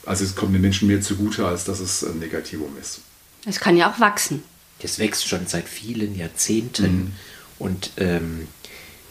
also 0.06 0.24
es 0.24 0.36
kommt 0.36 0.54
den 0.54 0.62
Menschen 0.62 0.88
mehr 0.88 1.02
zugute, 1.02 1.46
als 1.46 1.66
dass 1.66 1.80
es 1.80 2.04
ein 2.04 2.20
Negativum 2.20 2.76
ist. 2.80 3.02
Es 3.46 3.60
kann 3.60 3.78
ja 3.78 3.92
auch 3.92 4.00
wachsen. 4.00 4.44
Das 4.82 5.00
wächst 5.00 5.28
schon 5.28 5.48
seit 5.48 5.68
vielen 5.68 6.18
Jahrzehnten. 6.18 6.96
Mhm. 6.96 7.12
Und 7.58 7.92
ähm, 7.98 8.48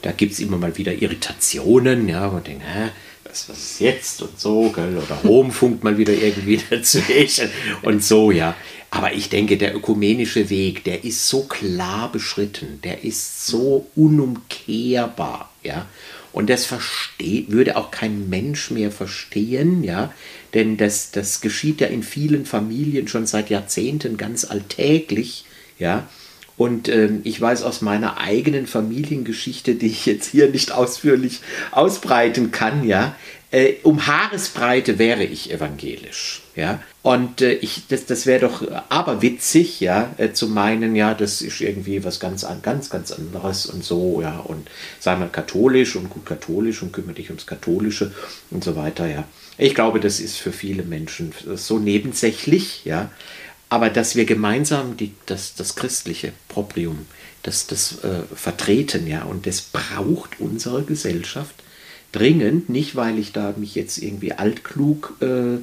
da 0.02 0.12
gibt 0.12 0.32
es 0.32 0.40
immer 0.40 0.56
mal 0.56 0.76
wieder 0.76 0.92
Irritationen, 0.92 2.08
ja, 2.08 2.28
man 2.28 2.44
denkt, 2.44 2.62
hä, 2.64 2.90
was, 3.24 3.48
was 3.48 3.58
ist 3.58 3.80
jetzt 3.80 4.22
und 4.22 4.38
so, 4.38 4.70
gell? 4.70 4.96
oder 4.96 5.16
Rom 5.24 5.50
funkt 5.50 5.84
mal 5.84 5.98
wieder 5.98 6.14
irgendwie 6.14 6.60
dazwischen 6.70 7.50
und 7.82 8.02
so, 8.02 8.30
ja. 8.30 8.54
Aber 8.90 9.12
ich 9.12 9.28
denke, 9.28 9.58
der 9.58 9.76
ökumenische 9.76 10.48
Weg, 10.48 10.84
der 10.84 11.04
ist 11.04 11.28
so 11.28 11.42
klar 11.42 12.10
beschritten, 12.10 12.80
der 12.82 13.04
ist 13.04 13.46
so 13.46 13.86
unumkehrbar, 13.94 15.52
ja. 15.62 15.86
Und 16.32 16.48
das 16.50 16.66
versteht, 16.66 17.50
würde 17.50 17.76
auch 17.76 17.90
kein 17.90 18.28
Mensch 18.28 18.70
mehr 18.70 18.90
verstehen, 18.90 19.82
ja, 19.82 20.12
denn 20.54 20.76
das, 20.76 21.10
das 21.10 21.40
geschieht 21.40 21.80
ja 21.80 21.88
in 21.88 22.02
vielen 22.02 22.46
Familien 22.46 23.08
schon 23.08 23.26
seit 23.26 23.50
Jahrzehnten 23.50 24.16
ganz 24.16 24.44
alltäglich, 24.44 25.44
ja. 25.78 26.08
Und 26.56 26.88
ähm, 26.88 27.20
ich 27.22 27.40
weiß 27.40 27.62
aus 27.62 27.82
meiner 27.82 28.18
eigenen 28.18 28.66
Familiengeschichte, 28.66 29.76
die 29.76 29.86
ich 29.86 30.06
jetzt 30.06 30.28
hier 30.28 30.50
nicht 30.50 30.72
ausführlich 30.72 31.40
ausbreiten 31.70 32.50
kann, 32.50 32.84
ja, 32.84 33.14
äh, 33.50 33.74
um 33.82 34.06
Haaresbreite 34.06 34.98
wäre 34.98 35.24
ich 35.24 35.52
evangelisch, 35.52 36.42
ja. 36.56 36.82
Und 37.08 37.40
äh, 37.40 37.54
ich, 37.54 37.86
das, 37.88 38.04
das 38.04 38.26
wäre 38.26 38.40
doch 38.40 38.62
aberwitzig, 38.90 39.80
ja, 39.80 40.14
äh, 40.18 40.32
zu 40.32 40.46
meinen, 40.46 40.94
ja, 40.94 41.14
das 41.14 41.40
ist 41.40 41.62
irgendwie 41.62 42.04
was 42.04 42.20
ganz, 42.20 42.46
ganz, 42.60 42.90
ganz 42.90 43.12
anderes 43.12 43.64
und 43.64 43.82
so, 43.82 44.20
ja. 44.20 44.40
Und 44.40 44.68
sei 45.00 45.16
mal 45.16 45.30
katholisch 45.30 45.96
und 45.96 46.10
gut 46.10 46.26
katholisch 46.26 46.82
und 46.82 46.92
kümmere 46.92 47.14
dich 47.14 47.30
ums 47.30 47.46
Katholische 47.46 48.12
und 48.50 48.62
so 48.62 48.76
weiter, 48.76 49.06
ja. 49.06 49.24
Ich 49.56 49.74
glaube, 49.74 50.00
das 50.00 50.20
ist 50.20 50.36
für 50.36 50.52
viele 50.52 50.82
Menschen 50.82 51.32
so 51.54 51.78
nebensächlich, 51.78 52.84
ja. 52.84 53.10
Aber 53.70 53.88
dass 53.88 54.14
wir 54.14 54.26
gemeinsam 54.26 54.98
die, 54.98 55.14
das, 55.24 55.54
das 55.54 55.76
christliche 55.76 56.32
Proprium, 56.48 57.06
das, 57.42 57.66
das 57.66 58.04
äh, 58.04 58.20
vertreten, 58.34 59.06
ja, 59.06 59.22
und 59.22 59.46
das 59.46 59.62
braucht 59.62 60.40
unsere 60.40 60.82
Gesellschaft 60.82 61.54
dringend, 62.12 62.68
nicht 62.68 62.96
weil 62.96 63.18
ich 63.18 63.32
da 63.32 63.54
mich 63.56 63.74
jetzt 63.74 63.98
irgendwie 63.98 64.32
altklug 64.32 65.16
äh, 65.20 65.58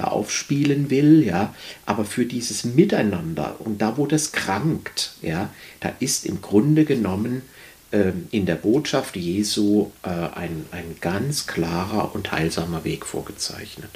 da 0.00 0.08
aufspielen 0.08 0.90
will, 0.90 1.22
ja, 1.24 1.54
aber 1.86 2.04
für 2.04 2.24
dieses 2.24 2.64
Miteinander 2.64 3.56
und 3.58 3.80
da, 3.82 3.96
wo 3.96 4.06
das 4.06 4.32
krankt, 4.32 5.12
ja, 5.22 5.50
da 5.80 5.92
ist 6.00 6.24
im 6.26 6.40
Grunde 6.40 6.84
genommen 6.84 7.42
äh, 7.90 8.12
in 8.30 8.46
der 8.46 8.54
Botschaft 8.54 9.16
Jesu 9.16 9.90
äh, 10.02 10.08
ein, 10.08 10.64
ein 10.70 10.96
ganz 11.00 11.46
klarer 11.46 12.14
und 12.14 12.32
heilsamer 12.32 12.84
Weg 12.84 13.04
vorgezeichnet. 13.04 13.90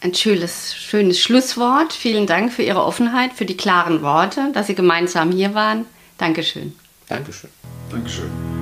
Ein 0.00 0.14
schönes, 0.14 0.74
schönes 0.74 1.20
Schlusswort. 1.20 1.92
Vielen 1.92 2.26
Dank 2.26 2.52
für 2.52 2.62
Ihre 2.62 2.84
Offenheit, 2.84 3.32
für 3.34 3.46
die 3.46 3.56
klaren 3.56 4.02
Worte, 4.02 4.50
dass 4.52 4.66
Sie 4.66 4.74
gemeinsam 4.74 5.30
hier 5.30 5.54
waren. 5.54 5.86
Dankeschön. 6.18 6.72
Dankeschön. 7.08 7.50
Dankeschön. 7.90 8.61